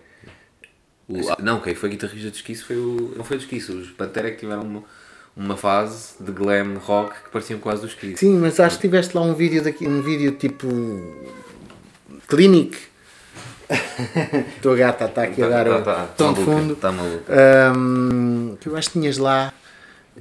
O- 1.09 1.31
ah, 1.31 1.37
não, 1.41 1.61
quem 1.61 1.75
foi 1.75 1.91
guitarrista 1.91 2.31
dos 2.31 2.41
Kiss 2.41 2.65
foi 2.65 2.77
o. 2.77 3.13
Não 3.17 3.25
foi 3.25 3.37
dos 3.37 3.47
Kiss, 3.47 3.71
os 3.71 3.91
Pantera 3.91 4.31
que 4.31 4.39
tiveram 4.39 4.63
uma, 4.63 4.83
uma 5.37 5.57
fase 5.57 6.15
de 6.21 6.33
glam 6.33 6.79
rock 6.79 7.15
que 7.25 7.31
pareciam 7.31 7.61
quase 7.61 7.83
dos 7.83 7.95
Kiss. 7.95 8.17
Sim, 8.19 8.39
mas 8.39 8.59
acho 8.59 8.77
que 8.77 8.83
tiveste 8.89 9.17
lá 9.17 9.23
um 9.23 9.35
vídeo 9.35 9.63
daqui, 9.63 9.87
um 9.87 10.03
vídeo 10.03 10.33
tipo 10.33 10.67
Clinic. 12.29 12.77
A 13.69 13.75
tua 14.63 14.77
gata 14.77 15.07
está 15.07 15.25
aqui 15.25 15.43
a 15.43 15.49
dar 15.49 15.67
o 15.69 16.07
tom 16.17 16.33
de 16.33 16.45
fundo. 16.45 16.73
Está 16.75 16.93
maluca. 16.93 17.33
Ahm, 17.33 18.57
que 18.61 18.69
eu 18.69 18.77
acho 18.77 18.91
que 18.91 18.99
tinhas 19.01 19.19
lá 19.19 19.53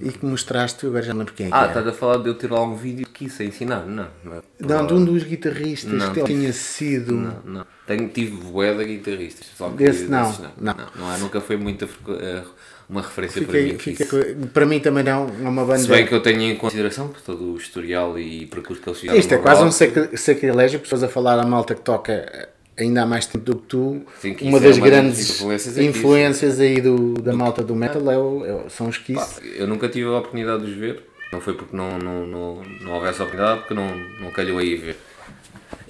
e 0.02 0.12
que 0.12 0.26
mostraste, 0.26 0.86
agora 0.86 1.04
já 1.04 1.14
não 1.14 1.20
lembro 1.20 1.34
quem 1.36 1.48
é 1.48 1.50
Ah, 1.52 1.68
estás 1.68 1.88
a 1.88 1.94
falar 1.94 2.18
de 2.18 2.28
eu 2.28 2.34
ter 2.34 2.52
lá 2.52 2.62
um 2.64 2.76
vídeo 2.76 3.08
que 3.08 3.26
isso 3.26 3.42
a 3.42 3.46
ensinar? 3.46 3.86
Não, 3.86 4.08
não. 4.24 4.44
Não, 4.60 4.86
de 4.88 4.94
um 4.94 5.06
dos 5.06 5.24
guitarristas 5.24 5.94
Não. 5.94 6.12
que 6.14 6.24
tinha 6.24 6.52
sido. 6.54 7.14
Não, 7.14 7.40
não. 7.46 7.66
Tenho, 7.88 8.08
tive 8.10 8.32
bué 8.38 8.74
de 8.74 8.84
guitarristas. 8.86 9.46
Só 9.58 9.70
que 9.70 9.78
Desse 9.78 10.06
não, 10.06 10.24
desses 10.28 10.40
não. 10.40 10.74
não. 10.74 10.76
não, 10.96 11.10
há- 11.10 11.18
nunca 11.20 11.40
foi 11.40 11.56
muita 11.56 11.86
eh, 11.86 12.42
uma 12.90 13.02
referência 13.02 13.44
para 13.44 13.60
mim. 13.62 13.78
Fica 13.78 14.06
para 14.54 14.66
mim 14.66 14.80
também 14.80 15.04
não, 15.04 15.28
é 15.44 15.48
uma 15.48 15.64
banda. 15.64 15.80
Se 15.80 15.88
bem 15.88 16.06
que 16.06 16.14
eu 16.14 16.22
tenho 16.22 16.42
em 16.42 16.56
consideração 16.56 17.08
por 17.10 17.22
todo 17.22 17.54
o 17.54 17.58
historial 17.58 18.18
e 18.18 18.46
percurso 18.48 18.82
que 18.82 18.90
eles 18.90 19.00
fizeram. 19.00 19.20
Isto 19.20 19.34
é 19.36 19.38
quase 19.38 19.62
um 19.62 19.66
rock. 19.66 19.76
sacri- 19.76 20.18
sacrilégio, 20.18 20.80
estás 20.84 21.04
a 21.04 21.08
falar 21.08 21.40
à 21.40 21.46
malta 21.46 21.76
que 21.76 21.82
toca 21.82 22.50
ainda 22.78 23.04
há 23.04 23.06
mais 23.06 23.26
tempo 23.28 23.46
do 23.46 23.56
que 23.58 23.68
tu. 23.68 24.02
Sim, 24.20 24.34
que 24.34 24.46
uma 24.46 24.58
é 24.58 24.62
das 24.62 24.78
uma 24.78 24.86
grandes 24.88 25.30
influências 25.30 25.78
influências 25.78 26.60
aí 26.60 26.82
do, 26.82 27.14
da 27.14 27.34
malta 27.34 27.64
do 27.64 27.76
metal 27.76 28.10
é 28.12 28.18
o- 28.18 28.46
é 28.66 28.70
são 28.70 28.88
os 28.88 28.98
Kiss. 28.98 29.40
Eu 29.58 29.68
nunca 29.68 29.88
tive 29.90 30.08
a 30.08 30.18
oportunidade 30.18 30.66
de 30.66 30.72
os 30.72 30.78
ver. 30.78 31.04
Não 31.32 31.40
foi 31.42 31.54
porque 31.54 31.76
não, 31.76 31.98
não, 32.00 32.26
não, 32.26 32.62
não 32.82 32.92
houvesse 32.94 33.22
oportunidade, 33.22 33.60
porque 33.60 33.74
não, 33.74 33.96
não 34.20 34.32
calhou 34.32 34.58
aí 34.60 34.76
ver. 34.76 34.98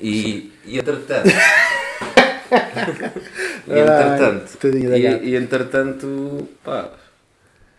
E, 0.07 0.51
e 0.65 0.77
entretanto. 0.77 1.29
e 3.67 3.79
entretanto. 3.79 4.57
da 4.89 4.99
gata. 4.99 5.23
e, 5.23 5.29
e 5.29 5.35
entretanto. 5.35 6.47
Pá, 6.63 6.89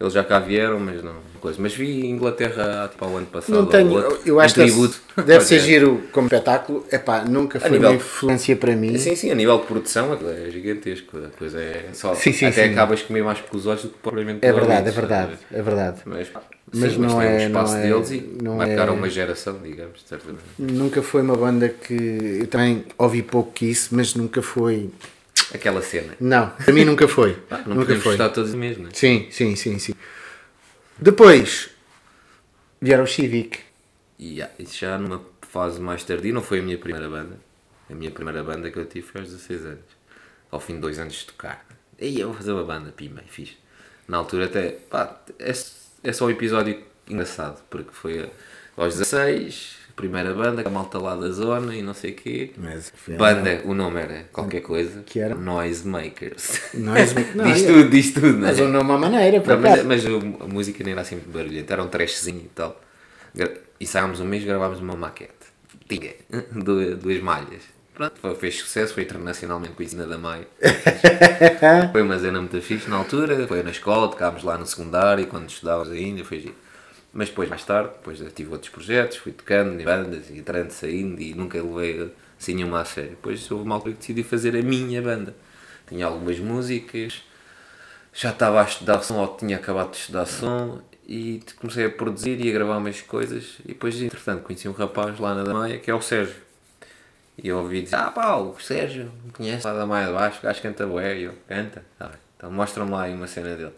eles 0.00 0.12
já 0.12 0.22
cá 0.24 0.38
vieram, 0.38 0.78
mas 0.78 1.02
não. 1.02 1.14
Coisa. 1.40 1.58
Mas 1.60 1.74
vi 1.74 2.06
Inglaterra 2.06 2.88
tipo, 2.90 3.04
ao 3.04 3.16
ano 3.16 3.26
passado. 3.26 3.54
Não 3.54 3.66
tenho, 3.66 3.92
outro, 3.92 4.20
eu 4.26 4.40
acho 4.40 4.60
um 4.60 4.88
que 4.88 5.22
deve, 5.22 5.44
ser 5.44 5.56
É. 5.56 5.58
giro 5.60 6.02
como 6.12 6.26
espetáculo. 6.26 6.84
Epá, 6.90 7.24
nunca 7.24 7.60
foi 7.60 7.70
nível- 7.70 7.90
uma 7.90 7.96
influência 7.96 8.56
para 8.56 8.74
mim. 8.74 8.98
Sim, 8.98 9.14
sim, 9.14 9.30
a 9.30 9.34
nível 9.34 9.58
de 9.58 9.66
produção 9.66 10.18
é 10.28 10.50
gigantesco. 10.50 11.16
A 11.18 11.28
coisa 11.38 11.60
é 11.60 11.90
só. 11.92 12.14
Sim, 12.14 12.32
sim, 12.32 12.46
até 12.46 12.64
sim. 12.66 12.72
acabas 12.72 12.98
de 13.00 13.04
comer 13.06 13.22
mais 13.22 13.38
pelos 13.40 13.66
olhos 13.66 13.82
do 13.82 13.90
que 13.90 13.98
propriamente 13.98 14.44
É 14.44 14.52
verdade, 14.52 14.88
é 14.88 14.92
verdade, 14.92 15.30
sabe? 15.32 15.44
é 15.52 15.62
verdade. 15.62 16.00
Mas, 16.04 16.28
pá, 16.28 16.42
Mas 16.74 16.92
sim, 16.92 16.98
não 16.98 17.16
mas 17.16 17.24
é- 17.24 17.48
não 17.48 17.76
é- 17.76 17.82
deles 17.82 18.10
e 18.10 18.20
não 18.42 18.56
marcaram 18.56 18.94
é- 18.94 18.96
uma 18.96 19.08
geração, 19.08 19.60
digamos, 19.62 20.02
certamente. 20.04 20.42
Nunca 20.58 21.02
foi 21.02 21.22
uma 21.22 21.36
banda 21.36 21.68
que 21.68 21.94
eu 22.40 22.46
também 22.48 22.84
ouvi 22.98 23.22
pouco 23.22 23.52
que 23.52 23.66
isso, 23.66 23.94
mas 23.94 24.14
nunca 24.14 24.42
foi. 24.42 24.90
Aquela 25.54 25.80
cena. 25.80 26.14
Não, 26.18 26.50
para 26.50 26.72
mim 26.72 26.84
nunca 26.84 27.06
foi. 27.06 27.38
Ah, 27.50 27.62
não 27.66 27.76
nunca 27.76 27.94
foi. 27.94 28.16
gostar 28.16 28.30
todos 28.30 28.52
mesmo, 28.54 28.82
não 28.84 28.90
é? 28.90 28.94
Sim, 28.94 29.28
sim, 29.30 29.54
sim, 29.54 29.78
sim. 29.78 29.94
Depois 30.98 31.70
vieram 32.80 33.04
o 33.04 33.06
Civic. 33.06 33.60
E 34.18 34.42
ah, 34.42 34.50
isso 34.58 34.78
já 34.78 34.98
numa 34.98 35.22
fase 35.42 35.80
mais 35.80 36.02
tardia, 36.02 36.32
não 36.32 36.42
foi 36.42 36.58
a 36.58 36.62
minha 36.62 36.78
primeira 36.78 37.08
banda. 37.08 37.38
A 37.88 37.94
minha 37.94 38.10
primeira 38.10 38.42
banda 38.42 38.70
que 38.70 38.78
eu 38.78 38.86
tive 38.86 39.06
foi 39.06 39.20
aos 39.20 39.30
16 39.30 39.64
anos. 39.64 39.84
Ao 40.50 40.58
fim 40.58 40.74
de 40.74 40.80
dois 40.80 40.98
anos 40.98 41.14
de 41.14 41.26
tocar. 41.26 41.64
E 41.98 42.18
eu 42.18 42.28
vou 42.28 42.36
fazer 42.36 42.52
uma 42.52 42.64
banda, 42.64 42.90
pima, 42.90 43.22
e 43.26 43.30
fiz. 43.30 43.50
Na 44.08 44.18
altura 44.18 44.46
até, 44.46 44.70
pá, 44.70 45.20
é, 45.38 45.52
é 46.02 46.12
só 46.12 46.26
um 46.26 46.30
episódio 46.30 46.78
engraçado, 47.08 47.62
porque 47.70 47.90
foi 47.92 48.28
aos 48.76 48.94
16, 48.98 49.76
primeira 49.96 50.34
banda, 50.34 50.62
a 50.64 50.70
malta 50.70 50.98
lá 50.98 51.16
da 51.16 51.30
zona 51.30 51.74
e 51.74 51.82
não 51.82 51.94
sei 51.94 52.12
o 52.12 52.14
quê. 52.14 52.50
Mas, 52.58 52.92
Banda, 53.16 53.62
o 53.64 53.72
nome 53.74 54.00
era 54.00 54.24
qualquer 54.32 54.60
coisa. 54.60 55.02
Que 55.06 55.20
era? 55.20 55.34
Noisemakers. 55.34 56.74
Noise- 56.74 57.14
não, 57.34 57.44
diz 57.44 57.62
é- 57.62 57.66
tudo, 57.66 57.88
diz 57.90 58.12
tudo, 58.12 58.32
não 58.34 58.48
é? 58.48 58.50
Mas 58.50 58.60
o 58.60 58.68
nome 58.68 58.92
à 58.92 58.98
maneira, 58.98 59.40
por 59.40 59.54
Não, 59.54 59.60
mas, 59.60 59.84
mas 59.84 60.06
a 60.06 60.46
música 60.46 60.84
nem 60.84 60.92
era 60.92 61.00
assim 61.00 61.16
muito 61.16 61.30
barulhenta, 61.30 61.72
era 61.72 61.82
um 61.82 61.88
trashzinho 61.88 62.42
e 62.44 62.50
tal. 62.54 62.80
E 63.78 63.86
saímos 63.86 64.20
um 64.20 64.24
mês 64.24 64.42
e 64.42 64.46
gravámos 64.46 64.80
uma 64.80 64.96
maquete. 64.96 65.32
Tinha 65.88 66.12
duas, 66.52 66.98
duas 66.98 67.20
malhas. 67.22 67.62
Pronto, 67.96 68.20
foi, 68.20 68.34
fez 68.34 68.58
sucesso, 68.58 68.92
foi 68.92 69.04
internacionalmente 69.04 69.72
conhecida 69.72 70.06
da 70.06 70.18
Maia. 70.18 70.46
foi 71.90 72.02
uma 72.02 72.18
cena 72.18 72.38
muito 72.38 72.60
fixe 72.60 72.90
na 72.90 72.96
altura, 72.96 73.46
foi 73.48 73.62
na 73.62 73.70
escola, 73.70 74.06
tocámos 74.08 74.42
lá 74.42 74.58
no 74.58 74.66
secundário, 74.66 75.26
quando 75.26 75.48
estudávamos 75.48 75.90
ainda, 75.90 76.22
foi 76.22 76.40
giro. 76.40 76.54
Mas 77.10 77.30
depois, 77.30 77.48
mais 77.48 77.64
tarde, 77.64 77.92
depois 77.94 78.22
tive 78.34 78.52
outros 78.52 78.70
projetos, 78.70 79.16
fui 79.16 79.32
tocando 79.32 79.80
em 79.80 79.82
bandas, 79.82 80.28
e 80.28 80.36
entrando, 80.36 80.72
saindo, 80.72 81.22
e 81.22 81.32
nunca 81.32 81.56
levei 81.56 82.12
assim 82.38 82.52
nenhuma 82.52 82.82
a 82.82 82.84
sério. 82.84 83.12
Depois 83.12 83.50
houve 83.50 83.64
uma 83.64 83.76
altura 83.76 83.94
que 83.94 84.00
decidi 84.00 84.22
fazer 84.22 84.54
a 84.54 84.60
minha 84.60 85.00
banda. 85.00 85.34
Tinha 85.88 86.04
algumas 86.04 86.38
músicas, 86.38 87.22
já 88.12 88.28
estava 88.28 88.60
a 88.60 88.64
estudar 88.64 89.00
som 89.00 89.16
ou 89.16 89.28
tinha 89.38 89.56
acabado 89.56 89.92
de 89.92 89.96
estudar 89.96 90.26
som 90.26 90.82
e 91.08 91.40
comecei 91.58 91.86
a 91.86 91.90
produzir 91.90 92.44
e 92.44 92.50
a 92.50 92.52
gravar 92.52 92.76
umas 92.76 93.00
coisas 93.00 93.54
e 93.64 93.68
depois 93.68 93.98
entretanto 94.02 94.42
conheci 94.42 94.68
um 94.68 94.72
rapaz 94.72 95.18
lá 95.20 95.34
na 95.34 95.44
Damaia 95.44 95.78
que 95.78 95.88
é 95.88 95.94
o 95.94 96.00
Sérgio 96.00 96.45
e 97.38 97.48
eu 97.48 97.58
ouvi 97.58 97.82
dizer, 97.82 97.96
ah 97.96 98.10
pá, 98.10 98.36
o 98.36 98.58
Sérgio 98.60 99.10
me 99.24 99.30
conhece 99.32 99.66
lá 99.66 99.74
da 99.74 99.86
Maia 99.86 100.06
de 100.06 100.12
Baixo, 100.12 100.38
o 100.38 100.42
gajo 100.42 100.62
canta 100.62 100.86
bué 100.86 101.18
e 101.18 101.22
eu, 101.24 101.34
canta, 101.48 101.84
tá 101.98 102.06
bem. 102.08 102.18
então 102.36 102.50
mostra-me 102.50 102.90
lá 102.90 103.02
aí 103.02 103.14
uma 103.14 103.26
cena 103.26 103.54
dele 103.54 103.72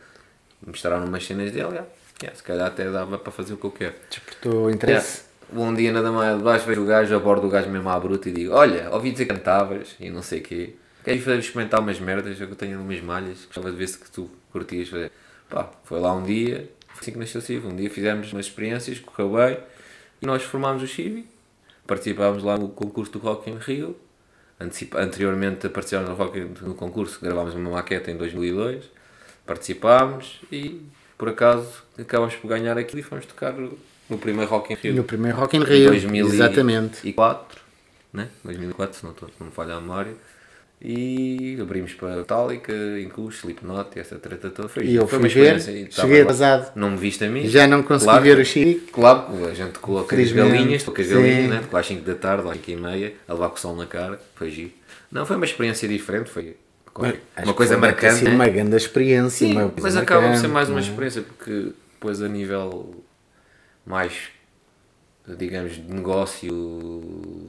mostraram 0.66 1.04
umas 1.04 1.24
cenas 1.24 1.50
dele, 1.52 1.70
já. 1.70 1.84
Yeah, 2.20 2.36
se 2.36 2.42
calhar 2.42 2.66
até 2.66 2.90
dava 2.90 3.16
para 3.16 3.30
fazer 3.30 3.54
o 3.54 3.56
que 3.56 3.64
eu 3.64 3.70
quero 3.70 3.94
Despertou 4.10 4.68
interesse. 4.70 5.22
um 5.52 5.72
dia 5.72 5.92
na 5.92 6.02
Damaia 6.02 6.36
de 6.36 6.42
Baixo 6.42 6.66
vejo 6.66 6.82
o 6.82 6.86
gajo, 6.86 7.14
abordo 7.14 7.46
o 7.46 7.50
gajo 7.50 7.70
mesmo 7.70 7.88
à 7.88 7.98
bruta 7.98 8.28
e 8.28 8.32
digo: 8.32 8.52
Olha, 8.54 8.90
ouvi 8.90 9.12
dizer 9.12 9.26
que 9.26 9.34
cantavas 9.34 9.94
e 10.00 10.10
não 10.10 10.20
sei 10.20 10.40
o 10.40 10.42
quê. 10.42 10.74
Queres 11.04 11.22
fazer 11.22 11.38
experimentar 11.38 11.80
umas 11.80 12.00
merdas 12.00 12.36
que 12.36 12.42
eu 12.42 12.56
tenho 12.56 12.80
umas 12.80 13.00
malhas? 13.00 13.44
Gostava 13.44 13.70
de 13.70 13.76
ver 13.76 13.86
se 13.86 13.98
que 13.98 14.10
tu 14.10 14.28
curtias 14.50 14.88
fazer. 14.88 15.12
Pá, 15.48 15.70
foi 15.84 16.00
lá 16.00 16.12
um 16.12 16.24
dia, 16.24 16.68
foi 16.88 17.00
assim 17.00 17.12
que 17.12 17.18
nasceu 17.18 17.40
o. 17.40 17.68
Um 17.68 17.76
dia 17.76 17.88
fizemos 17.88 18.32
umas 18.32 18.46
experiências, 18.46 18.98
correu 18.98 19.34
bem 19.34 19.58
e 20.20 20.26
nós 20.26 20.42
formámos 20.42 20.82
o 20.82 20.88
Civi. 20.88 21.24
Participámos 21.88 22.42
lá 22.44 22.58
no 22.58 22.68
concurso 22.68 23.10
do 23.12 23.18
Rock 23.18 23.50
in 23.50 23.56
Rio. 23.56 23.96
Antecipa- 24.60 25.00
anteriormente 25.00 25.66
a 25.66 25.70
participar 25.70 26.02
no, 26.02 26.14
Rock 26.14 26.38
no 26.60 26.74
concurso, 26.74 27.18
gravámos 27.22 27.54
uma 27.54 27.70
maqueta 27.70 28.10
em 28.10 28.16
2002. 28.16 28.84
Participámos 29.46 30.40
e 30.52 30.82
por 31.16 31.30
acaso 31.30 31.66
acabámos 31.98 32.34
por 32.36 32.48
ganhar 32.48 32.76
aquilo 32.76 33.00
e 33.00 33.02
fomos 33.02 33.24
tocar 33.24 33.54
no 33.54 34.18
primeiro 34.18 34.50
Rock 34.50 34.72
in 34.74 34.76
Rio. 34.76 34.94
No 34.96 35.04
primeiro 35.04 35.38
Rock 35.38 35.56
in 35.56 35.60
Em 35.60 35.64
Rio. 35.64 35.88
2004, 35.90 36.34
Exatamente. 36.34 37.08
né? 38.12 38.28
2004, 38.44 38.98
se 38.98 39.06
não, 39.06 39.14
tô- 39.14 39.26
não 39.40 39.46
me 39.46 39.52
falha 39.52 39.74
a 39.74 39.80
memória. 39.80 40.14
E 40.80 41.58
abrimos 41.60 41.92
para 41.94 42.16
Metallica, 42.16 42.72
Incus, 43.00 43.38
Slipknot 43.38 43.98
essa 43.98 44.16
treta 44.16 44.48
toda. 44.48 44.68
Foi, 44.68 44.84
E 44.84 44.94
eu 44.94 45.08
fui 45.08 45.28
ver, 45.28 45.60
cheguei 45.60 46.22
atrasado. 46.22 46.70
Não 46.76 46.92
me 46.92 46.96
viste 46.96 47.24
a 47.24 47.28
mim. 47.28 47.48
Já 47.48 47.66
não 47.66 47.82
consegui 47.82 48.10
Claro 48.10 48.24
ver 48.24 48.38
o 48.38 48.46
Civic. 48.46 48.92
Claro, 48.92 49.46
a 49.46 49.54
gente 49.54 49.78
coloca 49.80 50.14
as 50.14 50.32
galinhas, 50.32 50.84
toca 50.84 51.02
as 51.02 51.08
galinhas, 51.08 51.50
né? 51.50 51.64
às 51.72 51.86
5 51.86 52.02
da 52.02 52.14
tarde, 52.14 52.48
às 52.48 52.54
5 52.54 52.70
e 52.70 52.76
meia, 52.76 53.14
a 53.26 53.32
levar 53.32 53.48
com 53.48 53.56
o 53.56 53.58
sol 53.58 53.74
na 53.74 53.86
cara. 53.86 54.20
Foi 54.36 54.50
giro. 54.50 54.70
Não, 55.10 55.26
foi 55.26 55.34
uma 55.34 55.44
experiência 55.44 55.88
diferente, 55.88 56.30
foi 56.30 56.56
uma 57.42 57.54
coisa 57.54 57.76
marcante. 57.76 58.16
sido 58.16 58.28
né? 58.28 58.34
uma 58.34 58.48
grande 58.48 58.76
experiência. 58.76 59.46
Sim, 59.46 59.52
uma 59.52 59.72
mas 59.80 59.96
acaba 59.96 60.28
por 60.28 60.36
ser 60.36 60.48
marcante, 60.48 60.52
mais 60.52 60.68
uma 60.68 60.78
é? 60.78 60.82
experiência 60.82 61.22
porque 61.22 61.72
depois 61.92 62.22
a 62.22 62.28
nível 62.28 63.04
mais 63.84 64.12
digamos 65.36 65.74
de 65.74 65.82
negócio 65.92 67.48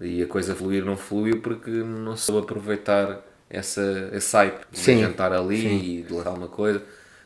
e 0.00 0.22
a 0.22 0.26
coisa 0.26 0.54
fluir 0.54 0.84
não 0.84 0.96
fluiu 0.96 1.40
porque 1.40 1.70
não 1.70 2.16
soube 2.16 2.42
aproveitar 2.42 3.20
essa, 3.48 4.10
esse 4.12 4.36
hype 4.36 4.60
de 4.70 4.78
Sim, 4.78 5.00
jantar 5.00 5.32
ali 5.32 6.00
e 6.00 6.02
de 6.02 6.12
lançar 6.12 6.34
uma 6.34 6.48
coisa. 6.48 6.82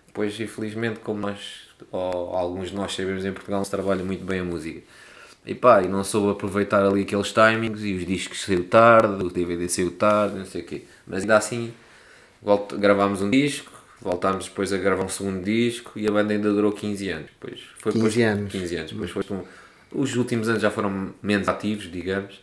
Depois, 0.06 0.38
infelizmente, 0.40 1.00
como 1.00 1.20
nós, 1.20 1.68
ou 1.90 2.36
alguns 2.36 2.70
de 2.70 2.76
nós 2.76 2.94
sabemos 2.94 3.24
em 3.24 3.32
Portugal, 3.32 3.60
não 3.60 3.64
se 3.64 3.70
trabalha 3.70 4.04
muito 4.04 4.24
bem 4.24 4.40
a 4.40 4.44
música. 4.44 4.80
E 5.46 5.54
pá, 5.54 5.82
e 5.82 5.88
não 5.88 6.04
soube 6.04 6.30
aproveitar 6.32 6.84
ali 6.84 7.02
aqueles 7.02 7.32
timings 7.32 7.82
e 7.82 7.94
os 7.94 8.04
discos 8.06 8.42
saiu 8.42 8.64
tarde, 8.64 9.24
o 9.24 9.30
DVD 9.30 9.68
saiu 9.68 9.90
tarde, 9.92 10.36
não 10.38 10.44
sei 10.44 10.60
o 10.62 10.64
quê. 10.64 10.82
Mas 11.06 11.22
ainda 11.22 11.36
assim, 11.36 11.72
Volta, 12.42 12.76
gravámos 12.76 13.20
um 13.20 13.28
disco, 13.30 13.70
voltámos 14.00 14.46
depois 14.46 14.72
a 14.72 14.78
gravar 14.78 15.04
um 15.04 15.08
segundo 15.08 15.42
disco 15.44 15.92
e 15.98 16.06
a 16.06 16.10
banda 16.10 16.32
ainda 16.32 16.50
durou 16.52 16.72
15 16.72 17.08
anos. 17.10 17.30
Depois 17.38 17.60
foi 17.78 17.92
15 17.92 18.18
depois- 18.18 18.38
anos. 18.38 18.52
15 18.52 18.76
anos. 18.76 18.92
Depois 18.92 19.10
foi 19.10 19.24
os 19.92 20.16
últimos 20.16 20.48
anos 20.48 20.62
já 20.62 20.70
foram 20.70 21.12
menos 21.22 21.48
ativos, 21.48 21.90
digamos, 21.90 22.40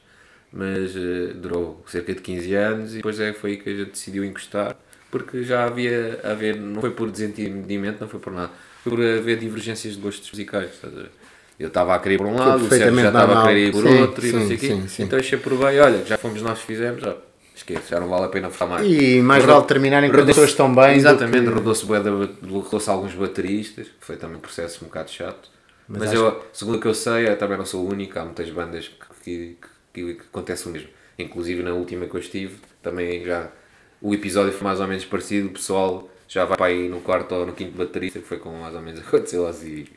mas 0.52 0.96
eh, 0.96 1.34
durou 1.36 1.84
cerca 1.88 2.14
de 2.14 2.22
15 2.22 2.54
anos 2.56 2.94
e 2.94 2.98
depois 2.98 3.20
é, 3.20 3.34
foi 3.34 3.52
aí 3.52 3.58
que 3.58 3.70
a 3.70 3.76
gente 3.76 3.92
decidiu 3.92 4.24
encostar, 4.24 4.76
porque 5.12 5.44
já 5.44 5.66
havia 5.66 6.20
a 6.24 6.32
haver, 6.32 6.56
não 6.58 6.82
foi 6.82 6.92
por 6.92 7.10
desentendimento, 7.12 7.98
não 8.02 8.08
foi 8.10 8.20
por 8.20 8.34
nada, 8.34 8.52
foi 8.84 8.92
por 8.94 9.02
haver 9.04 9.38
divergências 9.38 9.96
de 9.96 10.02
gostos 10.02 10.30
musicais. 10.32 10.70
estás 10.74 10.94
a 10.94 11.02
ver? 11.02 11.12
Eu 11.60 11.70
estava 11.70 11.96
a 11.96 12.00
querer 12.00 12.18
por 12.18 12.28
um 12.28 12.36
lado, 12.36 12.66
o 12.66 12.70
Sérgio 12.70 12.96
já 13.00 13.08
estava 13.08 13.34
a 13.40 13.48
querer 13.48 13.68
ir 13.68 13.72
por 13.72 13.82
Sim, 13.84 14.00
outro 14.02 14.26
e 14.28 14.32
não 14.32 14.42
sim, 14.42 14.48
sei 14.48 14.58
o 14.58 14.60
quê. 14.60 14.68
sim, 14.68 14.88
sim. 14.88 15.04
Então 15.04 15.20
achei 15.20 15.38
por 15.40 15.58
bem, 15.58 15.80
olha, 15.80 16.06
já 16.06 16.18
fomos 16.18 16.42
nós 16.44 16.60
que 16.60 16.66
fizemos, 16.68 17.02
já, 17.02 17.16
esquece, 17.56 17.90
já 17.90 18.00
não 18.00 18.08
vale 18.08 18.26
a 18.26 18.30
pena 18.30 18.50
falar 18.52 18.76
mais. 18.84 18.88
E 18.88 19.22
mais 19.22 19.42
Rodou- 19.42 19.56
vale 19.56 19.68
terminarem 19.68 20.10
com 20.12 20.18
rodou-se- 20.18 20.40
pessoas 20.40 20.54
tão 20.54 20.74
bem 20.76 20.96
Exatamente, 20.98 21.46
que- 21.46 21.50
rodou-se 21.50 21.84
rodou-se 21.86 22.90
alguns 22.90 23.14
bateristas, 23.16 23.88
foi 24.00 24.18
também 24.18 24.38
um 24.38 24.40
processo 24.42 24.84
um 24.86 24.88
bocado 24.88 25.10
chato. 25.10 25.50
Mas, 25.90 26.04
acho 26.04 26.16
eu, 26.16 26.46
segundo 26.54 26.78
o 26.78 26.82
que 26.82 26.88
eu 26.88 26.94
sei, 26.94 27.28
eu 27.28 27.38
também 27.38 27.58
não 27.58 27.66
sou 27.66 27.86
o 27.86 27.90
único, 27.90 28.20
há 28.20 28.24
muitas 28.26 28.50
bandas 28.52 28.88
que, 29.24 29.56
que, 29.56 29.68
que, 29.98 30.14
que 30.16 30.22
acontece 30.22 30.68
o 30.68 30.72
mesmo. 30.72 30.90
Inclusive 31.18 31.64
na 31.64 31.74
última 31.74 32.06
que 32.06 32.16
eu 32.16 32.20
estive, 32.20 32.58
também 32.82 33.26
já 33.26 33.52
o 34.00 34.14
episódio 34.14 34.54
foi 34.54 34.64
mais 34.64 34.80
ou 34.80 34.88
menos 34.88 35.06
parecido, 35.06 35.48
o 35.48 35.52
pessoal 35.52 36.10
já 36.28 36.46
vai 36.46 36.58
para 36.58 36.68
aí 36.68 36.88
no 36.88 37.02
quarto 37.02 37.34
ou 37.34 37.46
no 37.46 37.54
quinto 37.54 37.76
baterista, 37.76 38.20
que 38.20 38.26
foi 38.26 38.38
como 38.38 38.60
mais 38.60 38.76
ou 38.76 38.82
menos 38.82 39.02
aconteceu 39.06 39.48
assim. 39.48 39.88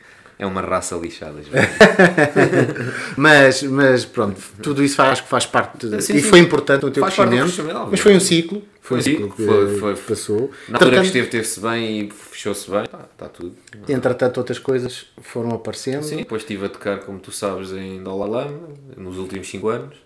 É 0.40 0.46
uma 0.46 0.60
raça 0.62 0.96
lixada. 0.96 1.40
mas, 3.16 3.62
mas 3.62 4.04
pronto, 4.04 4.40
tudo 4.62 4.82
isso 4.82 4.96
faz, 4.96 5.10
acho 5.10 5.22
que 5.24 5.28
faz 5.28 5.46
parte 5.46 5.86
de- 5.88 6.00
Sim, 6.02 6.14
e 6.14 6.22
sim. 6.22 6.28
foi 6.28 6.38
importante 6.38 6.82
no 6.82 6.90
teu 6.90 7.02
Faz 7.02 7.14
crescimento. 7.14 7.88
mas 7.90 8.00
foi 8.00 8.16
um 8.16 8.20
ciclo. 8.20 8.62
Foi 8.80 8.98
um 8.98 9.02
ciclo 9.02 9.30
que, 9.30 9.44
foi- 9.44 9.78
foi- 9.78 9.94
que 9.94 10.00
passou. 10.02 10.50
Na 10.68 10.78
altura 10.78 11.00
que 11.00 11.06
esteve, 11.06 11.28
teve-se 11.28 11.60
bem 11.60 12.00
e 12.06 12.10
fechou-se 12.10 12.68
bem, 12.70 12.84
pá, 12.86 13.06
está 13.12 13.28
tudo. 13.28 13.54
Entretanto, 13.88 14.38
outras 14.38 14.58
coisas 14.58 15.06
foram 15.20 15.50
aparecendo. 15.50 16.02
Sim, 16.02 16.16
depois 16.16 16.42
estive 16.42 16.66
a 16.66 16.68
tocar, 16.68 16.98
como 17.00 17.18
tu 17.20 17.30
sabes, 17.30 17.72
em 17.72 18.02
Dolalama, 18.02 18.68
nos 18.96 19.18
últimos 19.18 19.48
5 19.48 19.68
anos. 19.68 19.96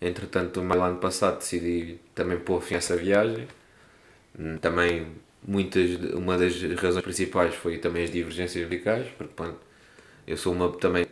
Entretanto, 0.00 0.60
no 0.60 0.82
ano 0.82 0.96
passado 0.98 1.38
decidi 1.38 1.98
também 2.14 2.38
pôr 2.38 2.60
fim 2.62 2.74
a 2.74 2.78
essa 2.78 2.96
viagem. 2.96 3.48
Hum, 4.38 4.56
Também, 4.60 5.06
muitas, 5.46 5.90
uma 6.14 6.38
das 6.38 6.60
razões 6.80 7.04
principais 7.04 7.54
foi 7.54 7.78
também 7.78 8.04
as 8.04 8.10
divergências 8.10 8.64
musicais, 8.64 9.08
porque 9.18 9.32
pronto, 9.34 9.58
eu 10.26 10.36
sou 10.36 10.52
uma, 10.52 10.70
também, 10.72 11.06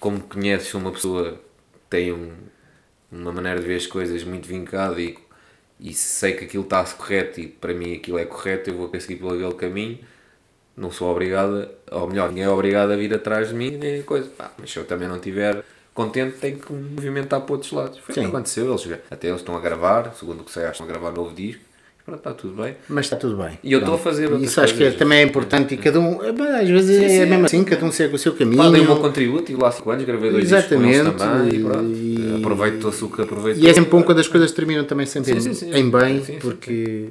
como 0.00 0.20
conheces, 0.22 0.72
uma 0.74 0.92
pessoa 0.92 1.32
que 1.34 1.80
tem 1.90 2.12
um- 2.12 2.32
uma 3.12 3.32
maneira 3.32 3.60
de 3.60 3.66
ver 3.66 3.76
as 3.76 3.86
coisas 3.86 4.24
muito 4.24 4.48
vincada 4.48 5.00
e, 5.00 5.18
e 5.80 5.92
se 5.94 6.06
sei 6.20 6.34
que 6.34 6.44
aquilo 6.44 6.64
está 6.64 6.84
correto 6.84 7.40
e 7.40 7.48
para 7.48 7.74
mim 7.74 7.94
aquilo 7.96 8.18
é 8.18 8.24
correto, 8.26 8.70
eu 8.70 8.76
vou 8.76 8.90
seguir 9.00 9.16
pelo 9.16 9.32
aquele 9.34 9.54
caminho 9.54 9.98
não 10.76 10.90
sou 10.90 11.10
obrigada, 11.10 11.70
ou 11.90 12.08
melhor, 12.08 12.28
ninguém 12.30 12.44
é 12.44 12.48
obrigado 12.50 12.92
a 12.92 12.96
vir 12.96 13.14
atrás 13.14 13.48
de 13.48 13.54
mim, 13.54 13.70
nem 13.72 14.02
coisa. 14.02 14.28
Pá, 14.30 14.50
mas 14.58 14.70
se 14.72 14.78
eu 14.78 14.84
também 14.86 15.06
não 15.08 15.16
estiver 15.16 15.64
contente, 15.94 16.38
tenho 16.38 16.58
que 16.58 16.72
me 16.72 16.90
movimentar 16.90 17.40
para 17.42 17.52
outros 17.52 17.70
lados. 17.72 17.98
Foi 17.98 18.14
o 18.14 18.18
que 18.18 18.26
aconteceu, 18.26 18.68
eles, 18.68 19.00
até 19.10 19.28
eles 19.28 19.40
estão 19.40 19.56
a 19.56 19.60
gravar, 19.60 20.12
segundo 20.14 20.40
o 20.40 20.44
que 20.44 20.50
sei, 20.50 20.64
estão 20.68 20.86
a 20.86 20.88
gravar 20.88 21.10
um 21.10 21.14
novo 21.14 21.34
disco. 21.34 21.62
Pronto, 22.04 22.18
está 22.18 22.34
tudo 22.34 22.62
bem. 22.62 22.76
Mas 22.86 23.06
está 23.06 23.16
tudo 23.16 23.34
bem. 23.38 23.58
E 23.64 23.72
eu 23.72 23.78
estou 23.78 23.94
a 23.94 23.98
fazer 23.98 24.30
Isso 24.38 24.60
acho 24.60 24.74
que 24.74 24.84
é- 24.84 24.90
também 24.90 25.20
é 25.20 25.22
importante 25.22 25.72
e 25.72 25.78
cada 25.78 25.98
um, 25.98 26.18
mas 26.36 26.54
às 26.62 26.68
vezes 26.68 26.96
Sim, 26.98 27.04
é 27.04 27.08
sim, 27.08 27.18
mesmo 27.30 27.42
é. 27.42 27.46
assim, 27.46 27.64
cada 27.64 27.86
um 27.86 27.90
segue 27.90 28.14
o 28.14 28.18
seu 28.18 28.34
caminho. 28.34 28.62
Pá, 28.62 28.68
dei 28.70 28.82
o 28.82 28.84
meu 28.84 28.96
contributo 28.98 29.50
e 29.50 29.54
lá 29.56 29.68
há 29.68 29.72
5 29.72 29.90
anos 29.90 30.04
gravei 30.04 30.30
dois 30.30 30.44
discos 30.46 30.64
Exatamente, 30.70 31.16
também 31.16 31.54
e 31.54 31.64
pronto. 31.64 31.84
e- 31.90 32.34
Aproveito 32.38 32.84
o 32.88 33.08
que 33.10 33.22
aproveito. 33.22 33.56
E 33.58 33.68
é 33.68 33.72
sempre 33.72 33.90
bom 33.90 34.02
quando 34.02 34.18
as 34.18 34.28
coisas 34.28 34.52
terminam 34.52 34.84
também 34.84 35.06
sempre 35.06 35.32
Sim, 35.40 35.48
em, 35.50 35.54
sim, 35.54 35.72
sim. 35.72 35.74
em 35.74 35.90
bem, 35.90 36.18
Sim, 36.18 36.24
sim, 36.34 36.38
porque 36.40 37.08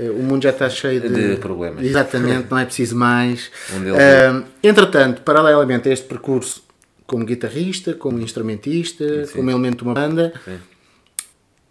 eh, 0.00 0.08
o 0.10 0.22
mundo 0.22 0.42
já 0.42 0.50
está 0.50 0.70
cheio 0.70 1.02
de, 1.02 1.34
De 1.34 1.36
problemas. 1.36 1.84
Exatamente, 1.84 2.46
não 2.50 2.58
é 2.58 2.64
preciso 2.64 2.96
mais. 2.96 3.50
Um 3.74 3.94
Ah, 3.94 4.42
entretanto, 4.62 5.20
paralelamente 5.20 5.86
a 5.90 5.92
este 5.92 6.06
percurso 6.06 6.64
como 7.06 7.26
guitarrista, 7.26 7.92
como 7.92 8.18
instrumentista, 8.20 9.04
como 9.34 9.50
elemento 9.50 9.78
de 9.78 9.84
uma 9.84 9.92
banda, 9.92 10.32
Sim. 10.46 10.56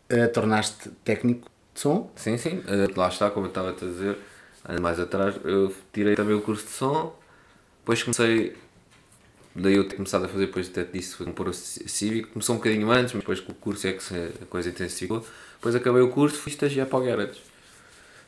eh, 0.10 0.27
tornaste 0.27 0.89
técnico 1.03 1.50
de 1.74 1.80
som. 1.80 2.12
Sim, 2.15 2.38
sim, 2.38 2.63
eh, 2.68 2.88
lá 2.96 3.08
está, 3.08 3.30
como 3.32 3.46
eu 3.48 3.50
estava 3.50 3.70
a 3.72 3.74
dizer, 3.74 4.18
mais 4.82 5.00
atrás, 5.00 5.36
eu 5.44 5.74
tirei 5.92 6.15
também 6.15 6.36
o 6.36 6.42
curso 6.42 6.65
de 6.65 6.72
som, 6.72 7.13
depois 7.80 8.03
comecei, 8.03 8.56
daí 9.56 9.75
eu 9.75 9.88
ter 9.88 9.96
começado 9.98 10.25
a 10.25 10.30
fazer, 10.30 10.48
depois 10.48 10.70
até 10.70 10.84
disse, 10.86 11.15
foi 11.15 11.25
compor 11.27 11.50
o 11.50 11.53
ci- 11.53 11.88
cívico, 11.89 12.30
começou 12.34 12.56
um 12.56 12.60
bocadinho 12.60 12.92
antes, 12.92 13.13
mas 13.13 13.22
depois 13.24 13.39
com 13.42 13.51
o 13.53 13.56
curso 13.56 13.88
é 13.88 13.94
que 13.94 14.03
a 14.44 14.46
coisa 14.48 14.70
intensificou, 14.70 15.25
depois 15.56 15.75
acabei 15.75 16.01
o 16.01 16.10
curso, 16.12 16.38
fui 16.38 16.51
estagiar 16.51 16.88
para 16.88 17.00
o 17.00 17.03
Garage. 17.03 17.42